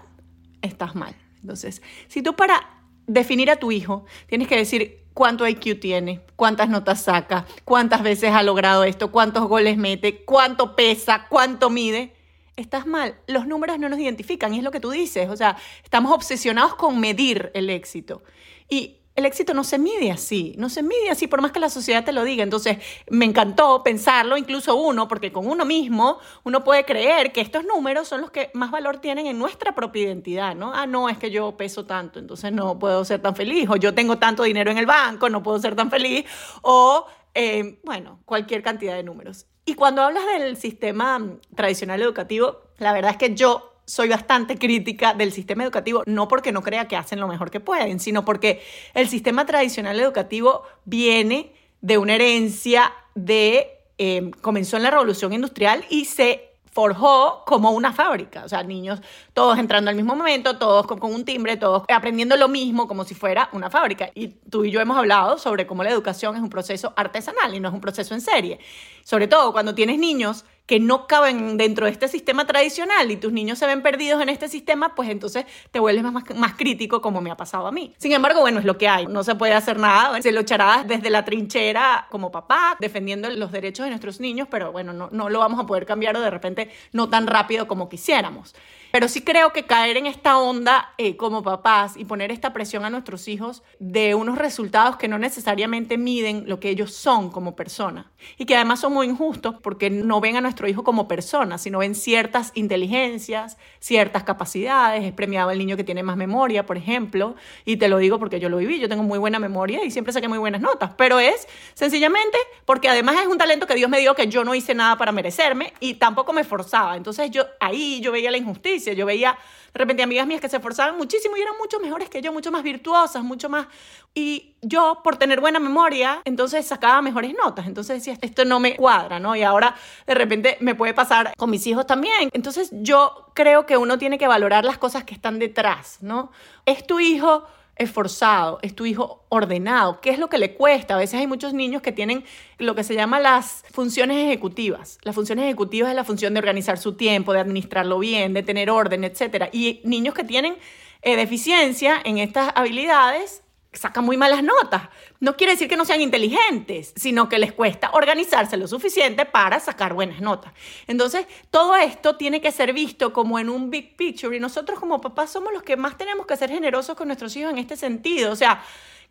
estás 0.63 0.95
mal. 0.95 1.15
Entonces, 1.39 1.83
si 2.07 2.23
tú 2.23 2.35
para 2.35 2.76
definir 3.07 3.49
a 3.49 3.55
tu 3.55 3.71
hijo, 3.71 4.05
tienes 4.27 4.47
que 4.47 4.57
decir 4.57 5.05
cuánto 5.13 5.47
IQ 5.47 5.79
tiene, 5.79 6.21
cuántas 6.35 6.69
notas 6.69 7.01
saca, 7.01 7.47
cuántas 7.65 8.03
veces 8.03 8.31
ha 8.31 8.43
logrado 8.43 8.83
esto, 8.83 9.11
cuántos 9.11 9.47
goles 9.47 9.77
mete, 9.77 10.23
cuánto 10.23 10.75
pesa, 10.75 11.25
cuánto 11.29 11.71
mide. 11.71 12.13
Estás 12.55 12.85
mal. 12.85 13.15
Los 13.27 13.47
números 13.47 13.79
no 13.79 13.89
nos 13.89 13.99
identifican 13.99 14.53
y 14.53 14.59
es 14.59 14.63
lo 14.63 14.71
que 14.71 14.79
tú 14.79 14.91
dices. 14.91 15.29
O 15.29 15.37
sea, 15.37 15.57
estamos 15.83 16.11
obsesionados 16.11 16.75
con 16.75 16.99
medir 16.99 17.51
el 17.53 17.69
éxito. 17.69 18.23
Y 18.69 18.97
el 19.17 19.25
éxito 19.25 19.55
no 19.55 19.63
se 19.63 19.79
mide 19.79 20.11
así, 20.11 20.53
no 20.59 20.69
se 20.69 20.83
mide 20.83 21.09
así 21.09 21.25
por 21.25 21.41
más 21.41 21.51
que 21.51 21.59
la 21.59 21.71
sociedad 21.71 22.05
te 22.05 22.13
lo 22.13 22.23
diga. 22.23 22.43
Entonces, 22.43 22.77
me 23.09 23.25
encantó 23.25 23.81
pensarlo, 23.81 24.37
incluso 24.37 24.75
uno, 24.75 25.07
porque 25.07 25.31
con 25.31 25.47
uno 25.47 25.65
mismo 25.65 26.19
uno 26.43 26.63
puede 26.63 26.85
creer 26.85 27.31
que 27.33 27.41
estos 27.41 27.65
números 27.65 28.07
son 28.07 28.21
los 28.21 28.29
que 28.29 28.51
más 28.53 28.69
valor 28.69 28.97
tienen 28.97 29.25
en 29.25 29.39
nuestra 29.39 29.73
propia 29.73 30.03
identidad, 30.03 30.55
¿no? 30.55 30.71
Ah, 30.71 30.85
no, 30.85 31.09
es 31.09 31.17
que 31.17 31.31
yo 31.31 31.57
peso 31.57 31.83
tanto, 31.83 32.19
entonces 32.19 32.51
no 32.51 32.77
puedo 32.77 33.03
ser 33.05 33.19
tan 33.19 33.35
feliz, 33.35 33.67
o 33.71 33.75
yo 33.75 33.95
tengo 33.95 34.19
tanto 34.19 34.43
dinero 34.43 34.69
en 34.69 34.77
el 34.77 34.85
banco, 34.85 35.31
no 35.31 35.41
puedo 35.41 35.57
ser 35.57 35.75
tan 35.75 35.89
feliz, 35.89 36.23
o, 36.61 37.07
eh, 37.33 37.79
bueno, 37.83 38.19
cualquier 38.23 38.61
cantidad 38.61 38.93
de 38.93 39.01
números. 39.01 39.47
Y 39.65 39.73
cuando 39.73 40.03
hablas 40.03 40.27
del 40.27 40.57
sistema 40.57 41.19
tradicional 41.55 41.99
educativo, 42.03 42.61
la 42.77 42.93
verdad 42.93 43.11
es 43.11 43.17
que 43.17 43.33
yo 43.33 43.76
soy 43.87 44.09
bastante 44.09 44.57
crítica 44.57 45.13
del 45.13 45.31
sistema 45.31 45.63
educativo, 45.63 46.03
no 46.05 46.27
porque 46.27 46.51
no 46.51 46.61
crea 46.61 46.87
que 46.89 46.97
hacen 46.97 47.21
lo 47.21 47.27
mejor 47.27 47.49
que 47.49 47.61
pueden, 47.61 48.01
sino 48.01 48.25
porque 48.25 48.61
el 48.93 49.07
sistema 49.07 49.45
tradicional 49.45 49.97
educativo 49.99 50.63
viene 50.83 51.53
de 51.79 51.97
una 51.97 52.15
herencia 52.15 52.91
de, 53.15 53.79
eh, 53.97 54.29
comenzó 54.41 54.75
en 54.75 54.83
la 54.83 54.91
revolución 54.91 55.31
industrial 55.31 55.85
y 55.89 56.03
se 56.03 56.47
forjó 56.77 57.43
como 57.47 57.71
una 57.71 57.91
fábrica, 57.91 58.43
o 58.45 58.49
sea, 58.49 58.61
niños 58.61 59.01
todos 59.33 59.57
entrando 59.57 59.89
al 59.89 59.95
mismo 59.95 60.15
momento, 60.15 60.59
todos 60.59 60.85
con, 60.85 61.01
un 61.11 61.25
timbre, 61.25 61.57
todos 61.57 61.83
aprendiendo 61.87 62.35
lo 62.35 62.49
mismo 62.49 62.87
como 62.87 63.03
si 63.03 63.15
fuera 63.15 63.49
una 63.53 63.71
fábrica. 63.71 64.11
Y 64.13 64.27
tú 64.27 64.63
y 64.63 64.69
yo 64.69 64.79
hemos 64.79 64.95
hablado 64.95 65.39
sobre 65.39 65.65
cómo 65.65 65.83
la 65.83 65.89
educación 65.89 66.35
es 66.35 66.41
un 66.41 66.49
proceso 66.49 66.93
artesanal 66.95 67.55
y 67.55 67.59
no 67.59 67.69
es 67.69 67.73
un 67.73 67.81
proceso 67.81 68.13
en 68.13 68.21
serie. 68.21 68.59
Sobre 69.03 69.27
todo 69.27 69.53
cuando 69.53 69.73
tienes 69.73 69.97
niños 69.97 70.45
que 70.67 70.79
no 70.79 71.07
caben 71.07 71.57
dentro 71.57 71.85
de 71.85 71.91
este 71.91 72.07
sistema 72.09 72.45
tradicional 72.45 73.09
y 73.09 73.15
tus 73.15 73.31
niños 73.31 73.57
se 73.57 73.65
ven 73.65 73.81
perdidos 73.81 74.21
en 74.21 74.29
este 74.29 74.49
sistema, 74.49 74.93
pues 74.93 75.09
entonces 75.09 75.45
te 75.71 75.79
vuelves 75.79 76.03
más, 76.03 76.23
más 76.35 76.53
crítico 76.53 77.01
como 77.01 77.21
me 77.21 77.31
ha 77.31 77.37
pasado 77.37 77.65
a 77.67 77.71
mí. 77.71 77.95
Sin 77.97 78.11
embargo, 78.11 78.41
bueno, 78.41 78.59
es 78.59 78.65
lo 78.65 78.77
que 78.77 78.87
hay, 78.87 79.07
no 79.07 79.23
se 79.23 79.33
puede 79.33 79.53
hacer 79.53 79.79
nada, 79.79 80.21
se 80.21 80.31
lo 80.31 80.41
echará 80.41 80.83
desde 80.85 81.09
la 81.09 81.23
trinchera 81.23 82.07
como 82.11 82.31
papá, 82.31 82.75
defendiendo 82.79 83.29
los 83.29 83.51
derechos 83.51 83.85
de 83.85 83.91
nuestros 83.91 84.19
niños, 84.19 84.49
pero 84.51 84.73
bueno, 84.73 84.91
no, 84.91 85.09
no 85.11 85.29
lo 85.29 85.39
vamos 85.39 85.59
a 85.59 85.65
poder 85.65 85.85
cambiar 85.85 86.17
o 86.17 86.21
de 86.21 86.29
repente 86.29 86.69
no 86.91 87.09
tan 87.09 87.27
rápido 87.27 87.67
como 87.67 87.87
quisiéramos. 87.87 88.53
Pero 88.97 89.09
sí 89.09 89.21
creo 89.21 89.53
que 89.53 89.67
caer 89.67 89.95
en 89.97 90.07
esta 90.07 90.39
onda 90.39 90.95
eh, 90.97 91.17
como 91.17 91.43
papás 91.43 91.95
y 91.97 92.05
poner 92.05 92.31
esta 92.31 92.51
presión 92.51 92.83
a 92.83 92.89
nuestros 92.89 93.27
hijos 93.27 93.61
de 93.77 94.15
unos 94.15 94.39
resultados 94.39 94.97
que 94.97 95.07
no 95.07 95.19
necesariamente 95.19 95.99
miden 95.99 96.45
lo 96.47 96.59
que 96.59 96.71
ellos 96.71 96.95
son 96.95 97.29
como 97.29 97.55
personas 97.55 98.07
y 98.39 98.45
que 98.47 98.55
además 98.55 98.79
son 98.79 98.93
muy 98.93 99.05
injustos 99.05 99.53
porque 99.61 99.91
no 99.91 100.19
ven 100.19 100.35
a 100.35 100.41
nuestro 100.41 100.67
hijo 100.67 100.83
como 100.83 101.07
persona, 101.07 101.59
sino 101.59 101.77
ven 101.77 101.93
ciertas 101.93 102.51
inteligencias, 102.55 103.59
ciertas 103.77 104.23
capacidades. 104.23 105.03
Es 105.03 105.13
premiado 105.13 105.51
el 105.51 105.59
niño 105.59 105.77
que 105.77 105.83
tiene 105.83 106.01
más 106.01 106.17
memoria, 106.17 106.65
por 106.65 106.77
ejemplo, 106.77 107.35
y 107.65 107.77
te 107.77 107.89
lo 107.89 107.99
digo 107.99 108.17
porque 108.17 108.39
yo 108.39 108.49
lo 108.49 108.57
viví, 108.57 108.79
yo 108.79 108.89
tengo 108.89 109.03
muy 109.03 109.19
buena 109.19 109.37
memoria 109.37 109.83
y 109.83 109.91
siempre 109.91 110.11
saqué 110.11 110.27
muy 110.27 110.39
buenas 110.39 110.59
notas, 110.59 110.89
pero 110.97 111.19
es 111.19 111.47
sencillamente 111.75 112.39
porque 112.65 112.89
además 112.89 113.17
es 113.21 113.27
un 113.27 113.37
talento 113.37 113.67
que 113.67 113.75
Dios 113.75 113.91
me 113.91 113.99
dio 113.99 114.15
que 114.15 114.25
yo 114.25 114.43
no 114.43 114.55
hice 114.55 114.73
nada 114.73 114.97
para 114.97 115.11
merecerme 115.11 115.73
y 115.79 115.93
tampoco 115.93 116.33
me 116.33 116.43
forzaba. 116.43 116.97
Entonces 116.97 117.29
yo 117.29 117.45
ahí 117.59 118.01
yo 118.01 118.11
veía 118.11 118.31
la 118.31 118.37
injusticia 118.37 118.86
yo 118.95 119.05
veía 119.05 119.37
de 119.73 119.79
repente 119.79 120.03
amigas 120.03 120.25
mías 120.25 120.41
que 120.41 120.49
se 120.49 120.57
esforzaban 120.57 120.97
muchísimo 120.97 121.37
y 121.37 121.41
eran 121.41 121.55
mucho 121.59 121.79
mejores 121.79 122.09
que 122.09 122.21
yo, 122.21 122.31
mucho 122.31 122.51
más 122.51 122.63
virtuosas, 122.63 123.23
mucho 123.23 123.49
más... 123.49 123.67
Y 124.13 124.55
yo, 124.61 125.01
por 125.03 125.17
tener 125.17 125.39
buena 125.39 125.59
memoria, 125.59 126.21
entonces 126.25 126.65
sacaba 126.65 127.01
mejores 127.01 127.35
notas. 127.35 127.67
Entonces 127.67 127.97
decía, 127.97 128.17
esto 128.21 128.45
no 128.45 128.59
me 128.59 128.75
cuadra, 128.75 129.19
¿no? 129.19 129.35
Y 129.35 129.43
ahora 129.43 129.75
de 130.07 130.15
repente 130.15 130.57
me 130.59 130.73
puede 130.73 130.95
pasar 130.95 131.33
con 131.37 131.51
mis 131.51 131.67
hijos 131.67 131.85
también. 131.85 132.29
Entonces 132.33 132.69
yo 132.71 133.31
creo 133.35 133.65
que 133.67 133.77
uno 133.77 133.99
tiene 133.99 134.17
que 134.17 134.27
valorar 134.27 134.65
las 134.65 134.79
cosas 134.79 135.03
que 135.03 135.13
están 135.13 135.37
detrás, 135.37 135.99
¿no? 136.01 136.31
Es 136.65 136.87
tu 136.87 136.99
hijo 136.99 137.45
esforzado, 137.79 138.59
es 138.61 138.75
tu 138.75 138.85
hijo 138.85 139.25
ordenado, 139.29 140.01
¿qué 140.01 140.09
es 140.09 140.19
lo 140.19 140.29
que 140.29 140.37
le 140.37 140.53
cuesta? 140.53 140.95
A 140.95 140.97
veces 140.97 141.19
hay 141.19 141.27
muchos 141.27 141.53
niños 141.53 141.81
que 141.81 141.91
tienen 141.91 142.23
lo 142.57 142.75
que 142.75 142.83
se 142.83 142.95
llama 142.95 143.19
las 143.19 143.63
funciones 143.71 144.17
ejecutivas. 144.17 144.97
Las 145.03 145.15
funciones 145.15 145.45
ejecutivas 145.45 145.89
es 145.89 145.95
la 145.95 146.03
función 146.03 146.33
de 146.33 146.39
organizar 146.39 146.77
su 146.77 146.93
tiempo, 146.93 147.33
de 147.33 147.39
administrarlo 147.39 147.99
bien, 147.99 148.33
de 148.33 148.43
tener 148.43 148.69
orden, 148.69 149.03
etc. 149.03 149.49
Y 149.51 149.81
niños 149.83 150.13
que 150.13 150.23
tienen 150.23 150.55
eh, 151.01 151.15
deficiencia 151.15 152.01
en 152.03 152.17
estas 152.17 152.51
habilidades 152.55 153.43
sacan 153.77 154.05
muy 154.05 154.17
malas 154.17 154.43
notas. 154.43 154.83
No 155.19 155.35
quiere 155.35 155.53
decir 155.53 155.67
que 155.67 155.77
no 155.77 155.85
sean 155.85 156.01
inteligentes, 156.01 156.93
sino 156.95 157.29
que 157.29 157.39
les 157.39 157.53
cuesta 157.53 157.91
organizarse 157.93 158.57
lo 158.57 158.67
suficiente 158.67 159.25
para 159.25 159.59
sacar 159.59 159.93
buenas 159.93 160.21
notas. 160.21 160.53
Entonces, 160.87 161.25
todo 161.51 161.75
esto 161.75 162.15
tiene 162.15 162.41
que 162.41 162.51
ser 162.51 162.73
visto 162.73 163.13
como 163.13 163.39
en 163.39 163.49
un 163.49 163.69
big 163.69 163.95
picture 163.95 164.35
y 164.35 164.39
nosotros 164.39 164.79
como 164.79 165.01
papás 165.01 165.31
somos 165.31 165.53
los 165.53 165.63
que 165.63 165.77
más 165.77 165.97
tenemos 165.97 166.25
que 166.25 166.37
ser 166.37 166.49
generosos 166.49 166.95
con 166.95 167.07
nuestros 167.07 167.35
hijos 167.35 167.51
en 167.51 167.57
este 167.57 167.75
sentido. 167.77 168.31
O 168.31 168.35
sea, 168.35 168.63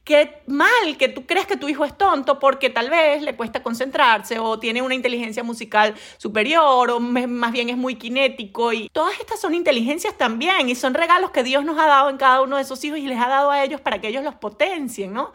qué 0.07 0.41
mal 0.47 0.97
que 0.97 1.09
tú 1.09 1.27
crees 1.27 1.47
que 1.47 1.57
tu 1.57 1.69
hijo 1.69 1.85
es 1.85 1.99
tonto 1.99 2.39
porque 2.39 2.71
tal 2.71 2.89
vez 2.89 3.23
le 3.23 3.35
cuesta 3.35 3.65
concentrarse 3.65 4.39
o 4.39 4.57
tiene 4.57 4.81
una 4.81 4.95
inteligencia 4.95 5.43
musical 5.43 5.97
superior 6.17 6.93
o 6.93 7.01
más 7.01 7.51
bien 7.51 7.71
es 7.71 7.77
muy 7.77 7.97
kinético 7.97 8.73
y 8.73 8.89
todas 8.91 9.19
estas 9.19 9.41
son 9.41 9.53
inteligencias 9.53 10.16
también 10.16 10.69
y 10.69 10.77
son 10.77 10.95
regalos 10.95 11.33
que 11.33 11.42
Dios 11.42 11.64
nos 11.64 11.77
ha 11.77 11.88
dado 11.88 12.09
en 12.09 12.19
cada 12.19 12.40
uno 12.40 12.55
de 12.55 12.62
esos 12.62 12.85
hijos 12.85 13.01
y 13.01 13.09
les 13.09 13.21
ha 13.21 13.27
dado 13.27 13.51
a 13.51 13.64
ellos 13.64 13.81
para 13.81 14.01
que 14.01 14.07
ellos 14.07 14.23
los 14.23 14.37
potencien, 14.37 15.12
¿no? 15.12 15.33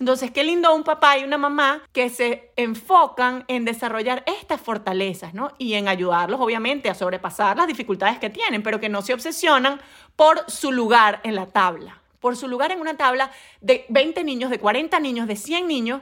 Entonces, 0.00 0.30
qué 0.30 0.42
lindo 0.42 0.74
un 0.74 0.84
papá 0.84 1.18
y 1.18 1.24
una 1.24 1.38
mamá 1.38 1.82
que 1.92 2.08
se 2.08 2.50
enfocan 2.56 3.44
en 3.46 3.64
desarrollar 3.64 4.24
estas 4.26 4.60
fortalezas, 4.60 5.34
¿no? 5.34 5.52
Y 5.58 5.74
en 5.74 5.86
ayudarlos, 5.86 6.40
obviamente, 6.40 6.88
a 6.88 6.94
sobrepasar 6.94 7.58
las 7.58 7.68
dificultades 7.68 8.18
que 8.18 8.30
tienen, 8.30 8.62
pero 8.62 8.80
que 8.80 8.88
no 8.88 9.02
se 9.02 9.14
obsesionan 9.14 9.80
por 10.16 10.50
su 10.50 10.72
lugar 10.72 11.20
en 11.22 11.36
la 11.36 11.46
tabla 11.46 12.03
por 12.24 12.38
su 12.38 12.48
lugar 12.48 12.72
en 12.72 12.80
una 12.80 12.96
tabla 12.96 13.30
de 13.60 13.84
20 13.90 14.24
niños, 14.24 14.48
de 14.48 14.58
40 14.58 14.98
niños, 14.98 15.28
de 15.28 15.36
100 15.36 15.68
niños 15.68 16.00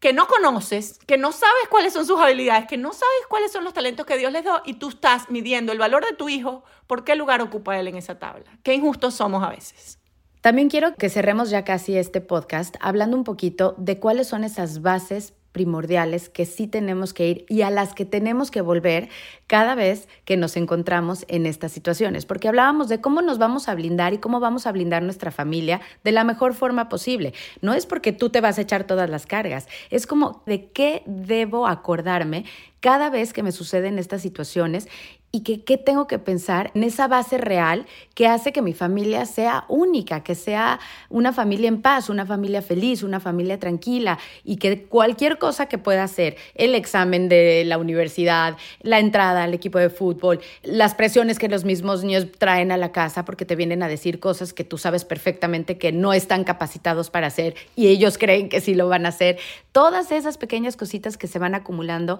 que 0.00 0.12
no 0.12 0.26
conoces, 0.26 0.98
que 1.06 1.16
no 1.16 1.30
sabes 1.30 1.68
cuáles 1.70 1.92
son 1.92 2.04
sus 2.04 2.18
habilidades, 2.18 2.66
que 2.66 2.76
no 2.76 2.92
sabes 2.92 3.26
cuáles 3.28 3.52
son 3.52 3.62
los 3.62 3.72
talentos 3.72 4.04
que 4.04 4.18
Dios 4.18 4.32
les 4.32 4.42
dio 4.42 4.62
y 4.64 4.74
tú 4.74 4.88
estás 4.88 5.30
midiendo 5.30 5.70
el 5.70 5.78
valor 5.78 6.04
de 6.04 6.12
tu 6.12 6.28
hijo 6.28 6.64
por 6.88 7.04
qué 7.04 7.14
lugar 7.14 7.40
ocupa 7.40 7.78
él 7.78 7.86
en 7.86 7.94
esa 7.94 8.18
tabla. 8.18 8.46
Qué 8.64 8.74
injustos 8.74 9.14
somos 9.14 9.44
a 9.44 9.50
veces. 9.50 10.00
También 10.40 10.70
quiero 10.70 10.96
que 10.96 11.08
cerremos 11.08 11.50
ya 11.50 11.62
casi 11.62 11.96
este 11.96 12.20
podcast 12.20 12.74
hablando 12.80 13.16
un 13.16 13.22
poquito 13.22 13.76
de 13.78 14.00
cuáles 14.00 14.26
son 14.26 14.42
esas 14.42 14.82
bases 14.82 15.34
primordiales 15.52 16.28
que 16.28 16.46
sí 16.46 16.66
tenemos 16.66 17.12
que 17.12 17.28
ir 17.28 17.46
y 17.48 17.62
a 17.62 17.70
las 17.70 17.94
que 17.94 18.04
tenemos 18.04 18.50
que 18.50 18.60
volver 18.60 19.08
cada 19.46 19.74
vez 19.74 20.08
que 20.24 20.36
nos 20.36 20.56
encontramos 20.56 21.24
en 21.28 21.46
estas 21.46 21.72
situaciones, 21.72 22.26
porque 22.26 22.48
hablábamos 22.48 22.88
de 22.88 23.00
cómo 23.00 23.22
nos 23.22 23.38
vamos 23.38 23.68
a 23.68 23.74
blindar 23.74 24.14
y 24.14 24.18
cómo 24.18 24.40
vamos 24.40 24.66
a 24.66 24.72
blindar 24.72 25.02
nuestra 25.02 25.30
familia 25.30 25.80
de 26.04 26.12
la 26.12 26.24
mejor 26.24 26.54
forma 26.54 26.88
posible. 26.88 27.34
No 27.60 27.74
es 27.74 27.86
porque 27.86 28.12
tú 28.12 28.30
te 28.30 28.40
vas 28.40 28.58
a 28.58 28.62
echar 28.62 28.84
todas 28.84 29.10
las 29.10 29.26
cargas, 29.26 29.68
es 29.90 30.06
como 30.06 30.42
de 30.46 30.70
qué 30.70 31.02
debo 31.06 31.66
acordarme 31.66 32.44
cada 32.80 33.10
vez 33.10 33.32
que 33.32 33.42
me 33.42 33.52
suceden 33.52 33.98
estas 33.98 34.22
situaciones 34.22 34.88
y 35.32 35.40
que 35.40 35.62
qué 35.62 35.76
tengo 35.76 36.06
que 36.06 36.18
pensar 36.18 36.72
en 36.74 36.82
esa 36.82 37.06
base 37.06 37.38
real 37.38 37.86
que 38.14 38.26
hace 38.26 38.52
que 38.52 38.62
mi 38.62 38.72
familia 38.72 39.26
sea 39.26 39.64
única, 39.68 40.22
que 40.24 40.34
sea 40.34 40.80
una 41.08 41.32
familia 41.32 41.68
en 41.68 41.82
paz, 41.82 42.08
una 42.08 42.26
familia 42.26 42.62
feliz, 42.62 43.02
una 43.02 43.20
familia 43.20 43.58
tranquila 43.58 44.18
y 44.44 44.56
que 44.56 44.84
cualquier 44.84 45.38
cosa 45.38 45.66
que 45.66 45.78
pueda 45.78 46.02
hacer, 46.02 46.36
el 46.54 46.74
examen 46.74 47.28
de 47.28 47.64
la 47.64 47.78
universidad, 47.78 48.56
la 48.82 48.98
entrada 48.98 49.44
al 49.44 49.54
equipo 49.54 49.78
de 49.78 49.90
fútbol, 49.90 50.40
las 50.62 50.94
presiones 50.94 51.38
que 51.38 51.48
los 51.48 51.64
mismos 51.64 52.02
niños 52.02 52.26
traen 52.38 52.72
a 52.72 52.76
la 52.76 52.90
casa 52.90 53.24
porque 53.24 53.44
te 53.44 53.56
vienen 53.56 53.82
a 53.82 53.88
decir 53.88 54.18
cosas 54.18 54.52
que 54.52 54.64
tú 54.64 54.78
sabes 54.78 55.04
perfectamente 55.04 55.78
que 55.78 55.92
no 55.92 56.12
están 56.12 56.44
capacitados 56.44 57.10
para 57.10 57.28
hacer 57.28 57.54
y 57.76 57.88
ellos 57.88 58.18
creen 58.18 58.48
que 58.48 58.60
sí 58.60 58.74
lo 58.74 58.88
van 58.88 59.06
a 59.06 59.10
hacer, 59.10 59.38
todas 59.70 60.10
esas 60.10 60.38
pequeñas 60.38 60.76
cositas 60.76 61.16
que 61.16 61.28
se 61.28 61.38
van 61.38 61.54
acumulando 61.54 62.18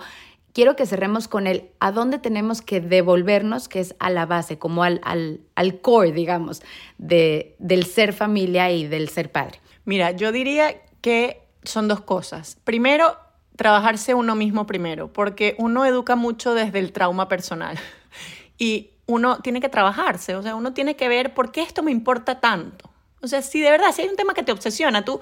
quiero 0.53 0.77
que 0.77 0.87
cerremos 0.87 1.29
con 1.29 1.47
el 1.47 1.71
a 1.81 1.93
dónde 1.93 2.19
tenemos 2.19 2.63
que 2.63 2.81
devolvernos, 2.81 3.69
que 3.69 3.81
es 3.81 3.95
a 3.99 4.11
la 4.11 4.27
base, 4.27 4.59
como 4.59 4.85
al, 4.85 5.01
al, 5.05 5.41
al 5.55 5.81
core, 5.81 6.13
digamos, 6.13 6.63
de, 6.99 7.55
del 7.59 7.85
ser 7.85 8.13
familia 8.13 8.71
y 8.71 8.87
del 8.87 9.09
ser 9.09 9.31
padre. 9.31 9.61
Mira, 9.85 10.13
yo 10.13 10.33
diría 10.33 10.81
que 11.01 11.43
son 11.63 11.89
dos 11.89 12.01
cosas. 12.01 12.59
Primero, 12.65 13.17
trabajarse 13.57 14.15
uno 14.15 14.35
mismo 14.35 14.67
primero, 14.67 15.13
porque 15.13 15.55
uno 15.59 15.85
educa 15.85 16.17
mucho 16.17 16.55
desde 16.55 16.79
el 16.79 16.93
trauma 16.93 17.29
personal 17.29 17.79
y 18.59 18.91
uno 19.07 19.39
tiene 19.41 19.61
que 19.61 19.69
trabajarse, 19.69 20.37
o 20.37 20.43
sea, 20.43 20.55
uno 20.55 20.73
tiene 20.73 20.95
que 20.97 21.09
ver 21.09 21.35
por 21.35 21.51
qué 21.53 21.63
esto 21.63 21.83
me 21.83 21.91
importa 21.91 22.41
tanto. 22.41 22.91
O 23.21 23.27
sea, 23.27 23.43
si 23.43 23.61
de 23.61 23.71
verdad, 23.71 23.93
si 23.93 24.03
hay 24.03 24.09
un 24.09 24.17
tema 24.17 24.35
que 24.35 24.43
te 24.43 24.53
obsesiona, 24.53 25.05
tú 25.05 25.21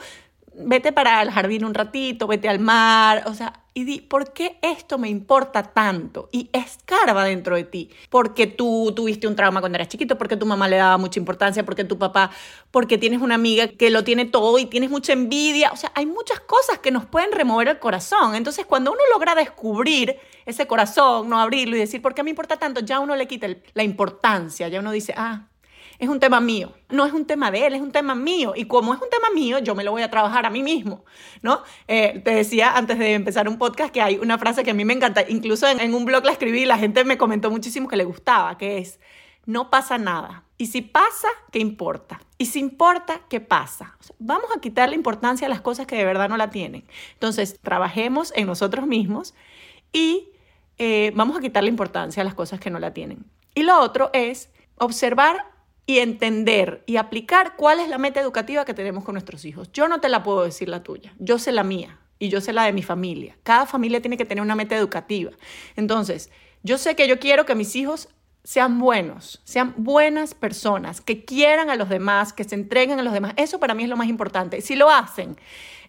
vete 0.54 0.92
para 0.92 1.22
el 1.22 1.30
jardín 1.30 1.64
un 1.64 1.74
ratito, 1.74 2.26
vete 2.26 2.48
al 2.48 2.58
mar, 2.58 3.24
o 3.26 3.34
sea, 3.34 3.60
y 3.78 3.84
di, 3.84 4.00
¿por 4.00 4.32
qué 4.32 4.58
esto 4.60 4.98
me 4.98 5.08
importa 5.08 5.62
tanto? 5.62 6.28
Y 6.32 6.50
escarba 6.52 7.22
dentro 7.22 7.54
de 7.54 7.62
ti, 7.62 7.90
porque 8.10 8.48
tú 8.48 8.92
tuviste 8.96 9.28
un 9.28 9.36
trauma 9.36 9.60
cuando 9.60 9.76
eras 9.76 9.86
chiquito, 9.86 10.18
porque 10.18 10.36
tu 10.36 10.46
mamá 10.46 10.66
le 10.66 10.78
daba 10.78 10.98
mucha 10.98 11.20
importancia, 11.20 11.64
porque 11.64 11.84
tu 11.84 11.96
papá, 11.96 12.32
porque 12.72 12.98
tienes 12.98 13.22
una 13.22 13.36
amiga 13.36 13.68
que 13.68 13.90
lo 13.90 14.02
tiene 14.02 14.24
todo 14.24 14.58
y 14.58 14.66
tienes 14.66 14.90
mucha 14.90 15.12
envidia, 15.12 15.70
o 15.70 15.76
sea, 15.76 15.92
hay 15.94 16.06
muchas 16.06 16.40
cosas 16.40 16.80
que 16.80 16.90
nos 16.90 17.06
pueden 17.06 17.30
remover 17.30 17.68
el 17.68 17.78
corazón. 17.78 18.34
Entonces, 18.34 18.66
cuando 18.66 18.90
uno 18.90 19.00
logra 19.12 19.36
descubrir 19.36 20.16
ese 20.44 20.66
corazón, 20.66 21.28
no 21.28 21.38
abrirlo 21.38 21.76
y 21.76 21.78
decir, 21.78 22.02
¿por 22.02 22.14
qué 22.16 22.24
me 22.24 22.30
importa 22.30 22.56
tanto? 22.56 22.80
Ya 22.80 22.98
uno 22.98 23.14
le 23.14 23.28
quita 23.28 23.46
la 23.74 23.84
importancia, 23.84 24.66
ya 24.66 24.80
uno 24.80 24.90
dice, 24.90 25.14
ah, 25.16 25.46
es 25.98 26.08
un 26.08 26.20
tema 26.20 26.40
mío, 26.40 26.72
no 26.90 27.04
es 27.06 27.12
un 27.12 27.26
tema 27.26 27.50
de 27.50 27.66
él, 27.66 27.74
es 27.74 27.82
un 27.82 27.90
tema 27.90 28.14
mío. 28.14 28.52
Y 28.54 28.66
como 28.66 28.94
es 28.94 29.00
un 29.00 29.10
tema 29.10 29.30
mío, 29.34 29.58
yo 29.58 29.74
me 29.74 29.82
lo 29.82 29.90
voy 29.90 30.02
a 30.02 30.10
trabajar 30.10 30.46
a 30.46 30.50
mí 30.50 30.62
mismo, 30.62 31.04
¿no? 31.42 31.62
Eh, 31.88 32.20
te 32.24 32.30
decía 32.30 32.76
antes 32.76 32.98
de 32.98 33.14
empezar 33.14 33.48
un 33.48 33.58
podcast 33.58 33.92
que 33.92 34.00
hay 34.00 34.16
una 34.18 34.38
frase 34.38 34.62
que 34.62 34.70
a 34.70 34.74
mí 34.74 34.84
me 34.84 34.92
encanta, 34.92 35.24
incluso 35.28 35.66
en, 35.66 35.94
un 35.94 36.04
blog 36.04 36.24
la 36.24 36.32
escribí 36.32 36.62
y 36.62 36.66
la 36.66 36.78
gente 36.78 37.04
me 37.04 37.18
comentó 37.18 37.50
muchísimo 37.50 37.88
que 37.88 37.96
le 37.96 38.04
gustaba, 38.04 38.56
que 38.56 38.78
es, 38.78 39.00
no 39.44 39.70
pasa 39.70 39.98
nada. 39.98 40.44
Y 40.56 40.66
si 40.66 40.82
pasa, 40.82 41.28
¿qué 41.50 41.58
importa? 41.58 42.20
Y 42.36 42.46
si 42.46 42.60
importa, 42.60 43.22
¿qué 43.28 43.40
pasa? 43.40 43.96
vamos 44.20 44.50
a 44.56 44.60
quitar 44.60 44.88
la 44.88 44.94
importancia 44.96 45.46
a 45.46 45.50
las 45.50 45.60
cosas 45.60 45.86
que 45.86 45.96
de 45.96 46.04
verdad 46.04 46.28
no 46.28 46.36
la 46.36 46.50
tienen. 46.50 46.84
Entonces, 47.14 47.58
trabajemos 47.60 48.32
en 48.34 48.46
nosotros 48.46 48.86
mismos 48.86 49.34
y 49.92 50.30
eh, 50.78 51.12
vamos 51.14 51.36
a 51.36 51.40
quitar 51.40 51.62
la 51.62 51.68
importancia 51.68 52.20
a 52.20 52.24
las 52.24 52.34
cosas 52.34 52.58
que 52.58 52.70
no 52.70 52.78
la 52.78 52.92
tienen. 52.92 53.24
Y 53.54 53.62
lo 53.62 53.80
otro 53.80 54.10
es 54.12 54.50
observar 54.76 55.44
y 55.88 56.00
entender 56.00 56.82
y 56.84 56.98
aplicar 56.98 57.56
cuál 57.56 57.80
es 57.80 57.88
la 57.88 57.96
meta 57.96 58.20
educativa 58.20 58.66
que 58.66 58.74
tenemos 58.74 59.04
con 59.04 59.14
nuestros 59.14 59.46
hijos. 59.46 59.72
Yo 59.72 59.88
no 59.88 60.00
te 60.00 60.10
la 60.10 60.22
puedo 60.22 60.44
decir 60.44 60.68
la 60.68 60.82
tuya, 60.82 61.14
yo 61.18 61.38
sé 61.38 61.50
la 61.50 61.64
mía 61.64 61.98
y 62.18 62.28
yo 62.28 62.42
sé 62.42 62.52
la 62.52 62.64
de 62.64 62.74
mi 62.74 62.82
familia. 62.82 63.38
Cada 63.42 63.64
familia 63.64 64.02
tiene 64.02 64.18
que 64.18 64.26
tener 64.26 64.42
una 64.42 64.54
meta 64.54 64.76
educativa. 64.76 65.30
Entonces, 65.76 66.30
yo 66.62 66.76
sé 66.76 66.94
que 66.94 67.08
yo 67.08 67.18
quiero 67.18 67.46
que 67.46 67.54
mis 67.54 67.74
hijos 67.74 68.10
sean 68.44 68.78
buenos, 68.78 69.40
sean 69.44 69.72
buenas 69.78 70.34
personas, 70.34 71.00
que 71.00 71.24
quieran 71.24 71.70
a 71.70 71.76
los 71.76 71.88
demás, 71.88 72.34
que 72.34 72.44
se 72.44 72.54
entreguen 72.54 73.00
a 73.00 73.02
los 73.02 73.14
demás. 73.14 73.32
Eso 73.38 73.58
para 73.58 73.72
mí 73.72 73.84
es 73.84 73.88
lo 73.88 73.96
más 73.96 74.08
importante. 74.08 74.60
Si 74.60 74.76
lo 74.76 74.90
hacen 74.90 75.38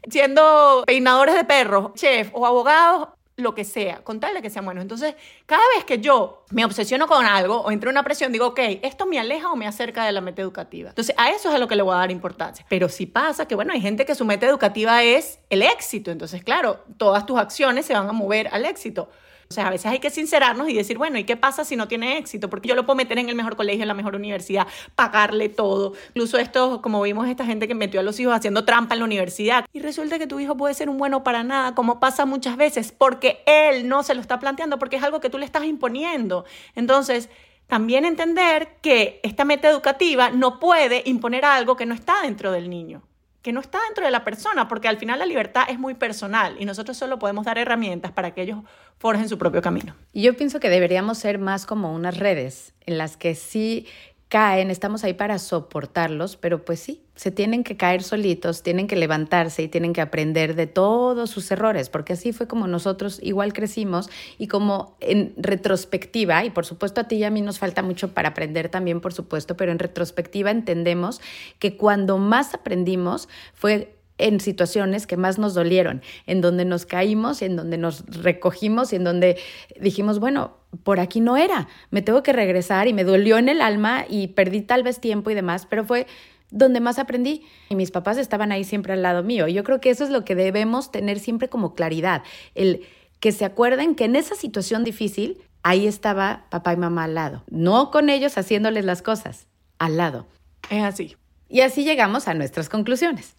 siendo 0.09 0.83
peinadores 0.87 1.35
de 1.35 1.43
perros, 1.43 1.93
chef 1.95 2.29
o 2.31 2.45
abogados, 2.45 3.09
lo 3.39 3.55
que 3.55 3.63
sea, 3.63 4.03
con 4.03 4.19
tal 4.19 4.33
de 4.33 4.41
que 4.41 4.49
sean 4.49 4.65
buenos. 4.65 4.81
Entonces, 4.81 5.15
cada 5.45 5.63
vez 5.75 5.85
que 5.85 5.99
yo 5.99 6.43
me 6.51 6.65
obsesiono 6.65 7.07
con 7.07 7.25
algo 7.25 7.61
o 7.61 7.71
entro 7.71 7.89
en 7.89 7.95
una 7.95 8.03
presión, 8.03 8.31
digo, 8.31 8.47
ok, 8.47 8.59
¿esto 8.81 9.05
me 9.05 9.19
aleja 9.19 9.51
o 9.51 9.55
me 9.55 9.67
acerca 9.67 10.05
de 10.05 10.11
la 10.11 10.21
meta 10.21 10.41
educativa? 10.41 10.89
Entonces, 10.89 11.15
a 11.17 11.29
eso 11.29 11.49
es 11.49 11.55
a 11.55 11.57
lo 11.57 11.67
que 11.67 11.75
le 11.75 11.81
voy 11.81 11.93
a 11.93 11.97
dar 11.97 12.11
importancia. 12.11 12.65
Pero 12.69 12.89
si 12.89 13.05
pasa 13.05 13.47
que, 13.47 13.55
bueno, 13.55 13.73
hay 13.73 13.81
gente 13.81 14.05
que 14.05 14.15
su 14.15 14.25
meta 14.25 14.45
educativa 14.45 15.03
es 15.03 15.39
el 15.49 15.61
éxito, 15.61 16.11
entonces, 16.11 16.43
claro, 16.43 16.83
todas 16.97 17.25
tus 17.25 17.39
acciones 17.39 17.85
se 17.85 17.93
van 17.93 18.07
a 18.09 18.13
mover 18.13 18.49
al 18.51 18.65
éxito. 18.65 19.09
O 19.51 19.55
sea, 19.55 19.65
a 19.65 19.71
veces 19.71 19.87
hay 19.87 19.97
que 19.97 20.11
sincerarnos 20.11 20.69
y 20.69 20.75
decir, 20.75 20.99
bueno, 20.99 21.17
¿y 21.17 21.23
qué 21.23 21.35
pasa 21.35 21.65
si 21.65 21.75
no 21.75 21.87
tiene 21.87 22.19
éxito? 22.19 22.51
Porque 22.51 22.69
yo 22.69 22.75
lo 22.75 22.85
puedo 22.85 22.95
meter 22.95 23.17
en 23.17 23.29
el 23.29 23.35
mejor 23.35 23.55
colegio, 23.55 23.81
en 23.81 23.87
la 23.87 23.95
mejor 23.95 24.13
universidad, 24.13 24.67
pagarle 24.93 25.49
todo. 25.49 25.93
Incluso 26.09 26.37
esto, 26.37 26.83
como 26.83 27.01
vimos 27.01 27.27
esta 27.27 27.45
gente 27.45 27.67
que 27.67 27.73
metió 27.73 27.99
a 27.99 28.03
los 28.03 28.19
hijos 28.19 28.35
haciendo 28.35 28.63
trampa 28.63 28.93
en 28.93 28.99
la 28.99 29.05
universidad. 29.05 29.65
Y 29.73 29.79
resulta 29.79 30.19
que 30.19 30.27
tu 30.27 30.39
hijo 30.39 30.55
puede 30.55 30.75
ser 30.75 30.87
un 30.87 30.99
bueno 30.99 31.23
para 31.23 31.41
nada, 31.43 31.73
como 31.73 31.99
pasa 31.99 32.27
muchas 32.27 32.57
veces, 32.57 32.91
porque 32.91 33.41
él 33.47 33.87
no 33.87 34.03
se 34.03 34.13
lo 34.13 34.21
está 34.21 34.37
planteando, 34.37 34.77
porque 34.77 34.97
es 34.97 35.03
algo 35.03 35.19
que 35.19 35.31
tú 35.31 35.39
le 35.39 35.45
estás 35.45 35.65
imponiendo. 35.65 36.45
Entonces, 36.75 37.27
también 37.65 38.05
entender 38.05 38.77
que 38.83 39.19
esta 39.23 39.45
meta 39.45 39.67
educativa 39.67 40.29
no 40.29 40.59
puede 40.59 41.01
imponer 41.05 41.43
algo 41.43 41.75
que 41.75 41.87
no 41.87 41.95
está 41.95 42.21
dentro 42.21 42.51
del 42.51 42.69
niño 42.69 43.01
que 43.41 43.53
no 43.53 43.61
está 43.61 43.79
dentro 43.87 44.03
de 44.03 44.11
la 44.11 44.23
persona, 44.23 44.67
porque 44.67 44.87
al 44.87 44.97
final 44.97 45.19
la 45.19 45.25
libertad 45.25 45.63
es 45.69 45.79
muy 45.79 45.93
personal 45.93 46.55
y 46.59 46.65
nosotros 46.65 46.97
solo 46.97 47.19
podemos 47.19 47.45
dar 47.45 47.57
herramientas 47.57 48.11
para 48.11 48.33
que 48.33 48.41
ellos 48.41 48.59
forjen 48.97 49.29
su 49.29 49.37
propio 49.37 49.61
camino. 49.61 49.95
Y 50.11 50.23
yo 50.23 50.35
pienso 50.35 50.59
que 50.59 50.69
deberíamos 50.69 51.17
ser 51.17 51.39
más 51.39 51.65
como 51.65 51.93
unas 51.93 52.17
redes 52.17 52.73
en 52.85 52.97
las 52.97 53.15
que 53.15 53.35
sí 53.35 53.87
caen, 54.27 54.69
estamos 54.69 55.03
ahí 55.03 55.13
para 55.13 55.39
soportarlos, 55.39 56.35
pero 56.37 56.63
pues 56.63 56.79
sí, 56.79 57.03
se 57.19 57.31
tienen 57.31 57.65
que 57.65 57.75
caer 57.75 58.01
solitos, 58.01 58.63
tienen 58.63 58.87
que 58.87 58.95
levantarse 58.95 59.61
y 59.61 59.67
tienen 59.67 59.91
que 59.91 59.99
aprender 59.99 60.55
de 60.55 60.67
todos 60.67 61.29
sus 61.29 61.51
errores, 61.51 61.89
porque 61.89 62.13
así 62.13 62.31
fue 62.31 62.47
como 62.47 62.65
nosotros 62.65 63.19
igual 63.21 63.51
crecimos 63.51 64.09
y 64.37 64.47
como 64.47 64.95
en 65.01 65.33
retrospectiva, 65.35 66.45
y 66.45 66.49
por 66.49 66.65
supuesto 66.65 67.01
a 67.01 67.09
ti 67.09 67.17
y 67.17 67.25
a 67.25 67.29
mí 67.29 67.41
nos 67.41 67.59
falta 67.59 67.81
mucho 67.81 68.13
para 68.13 68.29
aprender 68.29 68.69
también, 68.69 69.01
por 69.01 69.11
supuesto, 69.11 69.57
pero 69.57 69.73
en 69.73 69.79
retrospectiva 69.79 70.49
entendemos 70.49 71.19
que 71.59 71.75
cuando 71.75 72.17
más 72.19 72.53
aprendimos 72.53 73.27
fue 73.53 73.97
en 74.17 74.39
situaciones 74.39 75.05
que 75.05 75.17
más 75.17 75.37
nos 75.37 75.53
dolieron, 75.53 76.01
en 76.25 76.39
donde 76.39 76.63
nos 76.63 76.85
caímos, 76.85 77.41
en 77.41 77.57
donde 77.57 77.77
nos 77.77 78.05
recogimos 78.23 78.93
y 78.93 78.95
en 78.95 79.03
donde 79.03 79.37
dijimos, 79.77 80.19
bueno, 80.19 80.55
por 80.83 81.01
aquí 81.01 81.19
no 81.19 81.35
era, 81.35 81.67
me 81.91 82.01
tengo 82.01 82.23
que 82.23 82.31
regresar 82.31 82.87
y 82.87 82.93
me 82.93 83.03
dolió 83.03 83.37
en 83.37 83.49
el 83.49 83.61
alma 83.61 84.05
y 84.07 84.27
perdí 84.27 84.61
tal 84.61 84.83
vez 84.83 85.01
tiempo 85.01 85.31
y 85.31 85.35
demás, 85.35 85.67
pero 85.69 85.83
fue 85.83 86.07
donde 86.51 86.79
más 86.79 86.99
aprendí. 86.99 87.43
Y 87.69 87.75
mis 87.75 87.91
papás 87.91 88.17
estaban 88.17 88.51
ahí 88.51 88.63
siempre 88.63 88.93
al 88.93 89.01
lado 89.01 89.23
mío. 89.23 89.47
Y 89.47 89.53
yo 89.53 89.63
creo 89.63 89.79
que 89.79 89.89
eso 89.89 90.03
es 90.03 90.09
lo 90.09 90.25
que 90.25 90.35
debemos 90.35 90.91
tener 90.91 91.19
siempre 91.19 91.49
como 91.49 91.73
claridad, 91.73 92.23
el 92.55 92.85
que 93.19 93.31
se 93.31 93.45
acuerden 93.45 93.95
que 93.95 94.05
en 94.05 94.15
esa 94.15 94.35
situación 94.35 94.83
difícil, 94.83 95.41
ahí 95.63 95.87
estaba 95.87 96.45
papá 96.49 96.73
y 96.73 96.77
mamá 96.77 97.03
al 97.03 97.15
lado, 97.15 97.43
no 97.49 97.91
con 97.91 98.09
ellos 98.09 98.37
haciéndoles 98.37 98.85
las 98.85 99.01
cosas, 99.01 99.47
al 99.77 99.97
lado. 99.97 100.27
Es 100.69 100.83
así. 100.83 101.15
Y 101.49 101.61
así 101.61 101.83
llegamos 101.83 102.27
a 102.27 102.33
nuestras 102.33 102.69
conclusiones. 102.69 103.35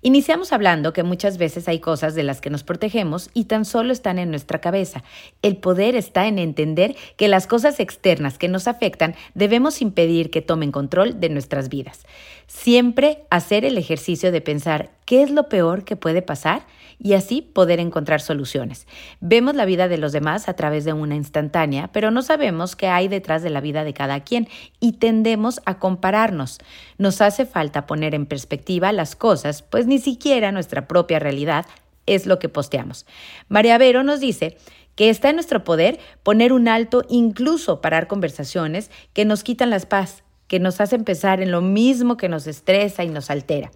Iniciamos 0.00 0.52
hablando 0.52 0.92
que 0.92 1.02
muchas 1.02 1.38
veces 1.38 1.68
hay 1.68 1.80
cosas 1.80 2.14
de 2.14 2.22
las 2.22 2.40
que 2.40 2.50
nos 2.50 2.64
protegemos 2.64 3.30
y 3.34 3.44
tan 3.44 3.64
solo 3.64 3.92
están 3.92 4.18
en 4.18 4.30
nuestra 4.30 4.60
cabeza. 4.60 5.04
El 5.42 5.56
poder 5.56 5.96
está 5.96 6.26
en 6.26 6.38
entender 6.38 6.96
que 7.16 7.28
las 7.28 7.46
cosas 7.46 7.80
externas 7.80 8.38
que 8.38 8.48
nos 8.48 8.68
afectan 8.68 9.14
debemos 9.34 9.82
impedir 9.82 10.30
que 10.30 10.42
tomen 10.42 10.72
control 10.72 11.20
de 11.20 11.28
nuestras 11.28 11.68
vidas. 11.68 12.06
Siempre 12.46 13.24
hacer 13.30 13.64
el 13.64 13.78
ejercicio 13.78 14.32
de 14.32 14.40
pensar 14.40 14.90
qué 15.04 15.22
es 15.22 15.30
lo 15.30 15.48
peor 15.48 15.84
que 15.84 15.96
puede 15.96 16.22
pasar 16.22 16.66
y 17.02 17.14
así 17.14 17.42
poder 17.42 17.80
encontrar 17.80 18.20
soluciones. 18.20 18.86
Vemos 19.20 19.56
la 19.56 19.64
vida 19.64 19.88
de 19.88 19.98
los 19.98 20.12
demás 20.12 20.48
a 20.48 20.54
través 20.54 20.84
de 20.84 20.92
una 20.92 21.16
instantánea, 21.16 21.90
pero 21.92 22.12
no 22.12 22.22
sabemos 22.22 22.76
qué 22.76 22.86
hay 22.86 23.08
detrás 23.08 23.42
de 23.42 23.50
la 23.50 23.60
vida 23.60 23.82
de 23.82 23.92
cada 23.92 24.20
quien 24.20 24.48
y 24.78 24.92
tendemos 24.92 25.60
a 25.64 25.78
compararnos. 25.80 26.58
Nos 26.98 27.20
hace 27.20 27.44
falta 27.44 27.86
poner 27.86 28.14
en 28.14 28.26
perspectiva 28.26 28.92
las 28.92 29.16
cosas, 29.16 29.62
pues 29.62 29.86
ni 29.86 29.98
siquiera 29.98 30.52
nuestra 30.52 30.86
propia 30.86 31.18
realidad 31.18 31.66
es 32.06 32.26
lo 32.26 32.38
que 32.38 32.48
posteamos. 32.48 33.04
María 33.48 33.78
Vero 33.78 34.04
nos 34.04 34.20
dice 34.20 34.56
que 34.94 35.10
está 35.10 35.30
en 35.30 35.36
nuestro 35.36 35.64
poder 35.64 35.98
poner 36.22 36.52
un 36.52 36.68
alto, 36.68 37.04
incluso 37.08 37.80
parar 37.80 38.06
conversaciones 38.06 38.90
que 39.12 39.24
nos 39.24 39.42
quitan 39.42 39.70
las 39.70 39.86
paz, 39.86 40.22
que 40.46 40.60
nos 40.60 40.80
hacen 40.80 41.02
pensar 41.02 41.40
en 41.40 41.50
lo 41.50 41.62
mismo 41.62 42.16
que 42.16 42.28
nos 42.28 42.46
estresa 42.46 43.02
y 43.02 43.08
nos 43.08 43.30
altera. 43.30 43.72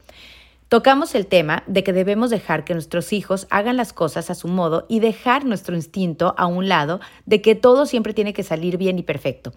Tocamos 0.68 1.14
el 1.14 1.28
tema 1.28 1.62
de 1.68 1.84
que 1.84 1.92
debemos 1.92 2.28
dejar 2.28 2.64
que 2.64 2.74
nuestros 2.74 3.12
hijos 3.12 3.46
hagan 3.50 3.76
las 3.76 3.92
cosas 3.92 4.30
a 4.30 4.34
su 4.34 4.48
modo 4.48 4.84
y 4.88 4.98
dejar 4.98 5.44
nuestro 5.44 5.76
instinto 5.76 6.34
a 6.36 6.46
un 6.46 6.68
lado 6.68 6.98
de 7.24 7.40
que 7.40 7.54
todo 7.54 7.86
siempre 7.86 8.14
tiene 8.14 8.32
que 8.32 8.42
salir 8.42 8.76
bien 8.76 8.98
y 8.98 9.04
perfecto. 9.04 9.52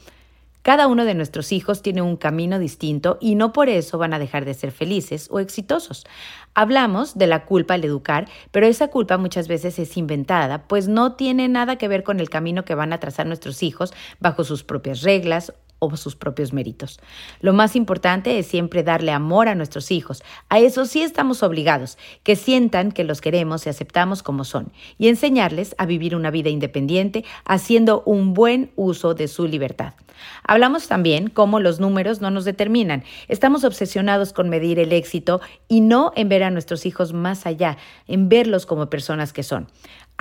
Cada 0.62 0.86
uno 0.86 1.06
de 1.06 1.16
nuestros 1.16 1.52
hijos 1.52 1.82
tiene 1.82 2.04
un 2.04 2.16
camino 2.16 2.60
distinto 2.60 3.18
y 3.20 3.34
no 3.34 3.54
por 3.54 3.70
eso 3.70 3.98
van 3.98 4.14
a 4.14 4.20
dejar 4.20 4.46
de 4.46 4.54
ser 4.54 4.72
felices 4.72 5.30
o 5.32 5.40
exitosos. 5.40 6.06
Hablamos 6.54 7.18
de 7.18 7.26
la 7.26 7.46
culpa 7.46 7.74
al 7.74 7.86
educar, 7.86 8.28
pero 8.52 8.68
esa 8.68 8.90
culpa 8.90 9.18
muchas 9.18 9.48
veces 9.48 9.80
es 9.80 9.98
inventada, 9.98 10.68
pues 10.68 10.88
no 10.88 11.14
tiene 11.14 11.48
nada 11.48 11.78
que 11.78 11.88
ver 11.88 12.04
con 12.04 12.20
el 12.20 12.30
camino 12.30 12.66
que 12.66 12.76
van 12.76 12.94
a 12.94 13.00
trazar 13.00 13.26
nuestros 13.26 13.64
hijos 13.64 13.94
bajo 14.20 14.44
sus 14.44 14.64
propias 14.64 15.02
reglas 15.02 15.54
o 15.80 15.96
sus 15.98 16.16
propios 16.16 16.54
méritos. 16.54 17.00
Lo 17.42 17.54
más 17.54 17.76
importante 17.76 18.38
es 18.38 18.48
siempre 18.48 18.84
darle 18.84 19.12
amor 19.12 19.48
a 19.48 19.56
nuestros 19.56 19.92
hijos. 19.92 20.24
A 20.50 20.60
eso 20.60 20.86
sí 20.86 21.02
estamos 21.02 21.44
obligados, 21.44 21.98
que 22.24 22.36
sientan 22.36 22.92
que 22.92 23.04
los 23.04 23.22
queremos 23.22 23.66
y 23.66 23.70
aceptamos 23.70 24.24
como 24.24 24.44
son, 24.44 24.72
y 24.98 25.08
enseñarles 25.08 25.76
a 25.78 25.86
vivir 25.86 26.16
una 26.16 26.32
vida 26.32 26.50
independiente 26.50 27.26
haciendo 27.46 28.04
un 28.06 28.34
buen 28.34 28.72
uso 28.76 29.14
de 29.14 29.28
su 29.28 29.48
libertad. 29.48 29.94
Hablamos 30.44 30.88
también 30.88 31.30
cómo 31.30 31.60
los 31.60 31.80
números 31.80 32.22
no 32.22 32.32
nos 32.32 32.46
determinan. 32.46 33.04
Estamos 33.28 33.64
obsesionados 33.64 34.34
con 34.34 34.50
medir 34.50 34.80
el 34.80 34.92
éxito 34.92 35.42
y 35.68 35.82
no 35.82 36.12
en 36.16 36.30
ver 36.30 36.44
a 36.44 36.52
nuestros 36.52 36.86
hijos 36.86 37.14
más 37.14 37.46
allá, 37.46 37.78
en 38.08 38.30
verlos 38.30 38.66
como 38.66 38.90
personas 38.90 39.34
que 39.34 39.44
son. 39.44 39.68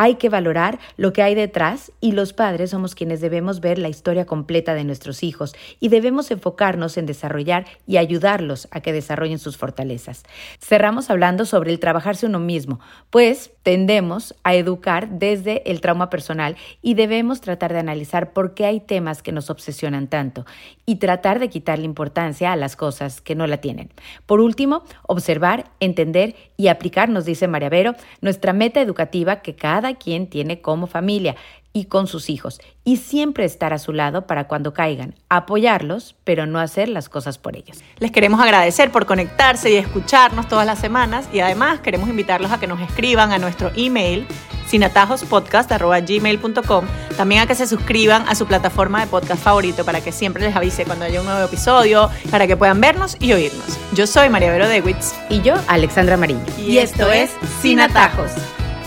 Hay 0.00 0.14
que 0.14 0.28
valorar 0.28 0.78
lo 0.96 1.12
que 1.12 1.22
hay 1.22 1.34
detrás 1.34 1.90
y 2.00 2.12
los 2.12 2.32
padres 2.32 2.70
somos 2.70 2.94
quienes 2.94 3.20
debemos 3.20 3.58
ver 3.58 3.80
la 3.80 3.88
historia 3.88 4.26
completa 4.26 4.74
de 4.74 4.84
nuestros 4.84 5.24
hijos 5.24 5.56
y 5.80 5.88
debemos 5.88 6.30
enfocarnos 6.30 6.96
en 6.96 7.06
desarrollar 7.06 7.66
y 7.84 7.96
ayudarlos 7.96 8.68
a 8.70 8.80
que 8.80 8.92
desarrollen 8.92 9.40
sus 9.40 9.56
fortalezas. 9.56 10.22
Cerramos 10.60 11.10
hablando 11.10 11.44
sobre 11.44 11.72
el 11.72 11.80
trabajarse 11.80 12.26
uno 12.26 12.38
mismo, 12.38 12.78
pues 13.10 13.50
tendemos 13.64 14.36
a 14.44 14.54
educar 14.54 15.08
desde 15.08 15.68
el 15.68 15.80
trauma 15.80 16.10
personal 16.10 16.56
y 16.80 16.94
debemos 16.94 17.40
tratar 17.40 17.72
de 17.72 17.80
analizar 17.80 18.32
por 18.32 18.54
qué 18.54 18.66
hay 18.66 18.78
temas 18.78 19.20
que 19.20 19.32
nos 19.32 19.50
obsesionan 19.50 20.06
tanto 20.06 20.46
y 20.86 20.96
tratar 20.96 21.40
de 21.40 21.48
quitarle 21.48 21.86
importancia 21.86 22.52
a 22.52 22.56
las 22.56 22.76
cosas 22.76 23.20
que 23.20 23.34
no 23.34 23.48
la 23.48 23.56
tienen. 23.56 23.90
Por 24.26 24.40
último, 24.40 24.84
observar, 25.08 25.64
entender 25.80 26.36
y 26.56 26.68
aplicar, 26.68 27.08
nos 27.08 27.24
dice 27.24 27.48
María 27.48 27.68
Vero, 27.68 27.96
nuestra 28.20 28.52
meta 28.52 28.80
educativa 28.80 29.42
que 29.42 29.56
cada 29.56 29.87
quien 29.94 30.28
tiene 30.28 30.60
como 30.60 30.86
familia 30.86 31.36
y 31.72 31.84
con 31.84 32.06
sus 32.06 32.28
hijos, 32.30 32.60
y 32.84 32.96
siempre 32.96 33.44
estar 33.44 33.72
a 33.72 33.78
su 33.78 33.92
lado 33.92 34.26
para 34.26 34.48
cuando 34.48 34.72
caigan, 34.72 35.14
apoyarlos, 35.28 36.16
pero 36.24 36.44
no 36.46 36.58
hacer 36.58 36.88
las 36.88 37.08
cosas 37.08 37.38
por 37.38 37.54
ellos. 37.56 37.78
Les 37.98 38.10
queremos 38.10 38.40
agradecer 38.40 38.90
por 38.90 39.06
conectarse 39.06 39.70
y 39.70 39.76
escucharnos 39.76 40.48
todas 40.48 40.66
las 40.66 40.80
semanas 40.80 41.28
y 41.32 41.38
además 41.40 41.80
queremos 41.80 42.08
invitarlos 42.08 42.50
a 42.50 42.58
que 42.58 42.66
nos 42.66 42.80
escriban 42.80 43.30
a 43.32 43.38
nuestro 43.38 43.70
email 43.76 44.26
sinatajospodcast.gmail.com 44.66 46.84
También 47.16 47.42
a 47.42 47.46
que 47.46 47.54
se 47.54 47.66
suscriban 47.66 48.28
a 48.28 48.34
su 48.34 48.46
plataforma 48.46 49.00
de 49.00 49.06
podcast 49.06 49.42
favorito 49.42 49.82
para 49.84 50.02
que 50.02 50.12
siempre 50.12 50.42
les 50.42 50.54
avise 50.56 50.84
cuando 50.84 51.06
haya 51.06 51.20
un 51.20 51.26
nuevo 51.26 51.46
episodio, 51.46 52.10
para 52.30 52.46
que 52.46 52.56
puedan 52.56 52.80
vernos 52.80 53.16
y 53.20 53.32
oírnos. 53.32 53.78
Yo 53.94 54.06
soy 54.06 54.28
María 54.28 54.50
Vero 54.50 54.68
Dewitz. 54.68 55.14
Y 55.30 55.40
yo, 55.42 55.54
Alexandra 55.68 56.16
Mariño. 56.16 56.44
Y, 56.58 56.78
esto 56.78 57.08
es 57.10 57.30
Sin 57.60 57.80
Atajos 57.80 58.32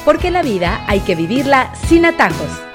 porque 0.06 0.32
la 0.32 0.42
vida 0.42 0.84
hay 0.88 1.00
que 1.02 1.16
vivirla 1.16 1.74
sin 1.88 2.06
atajos. 2.06 2.71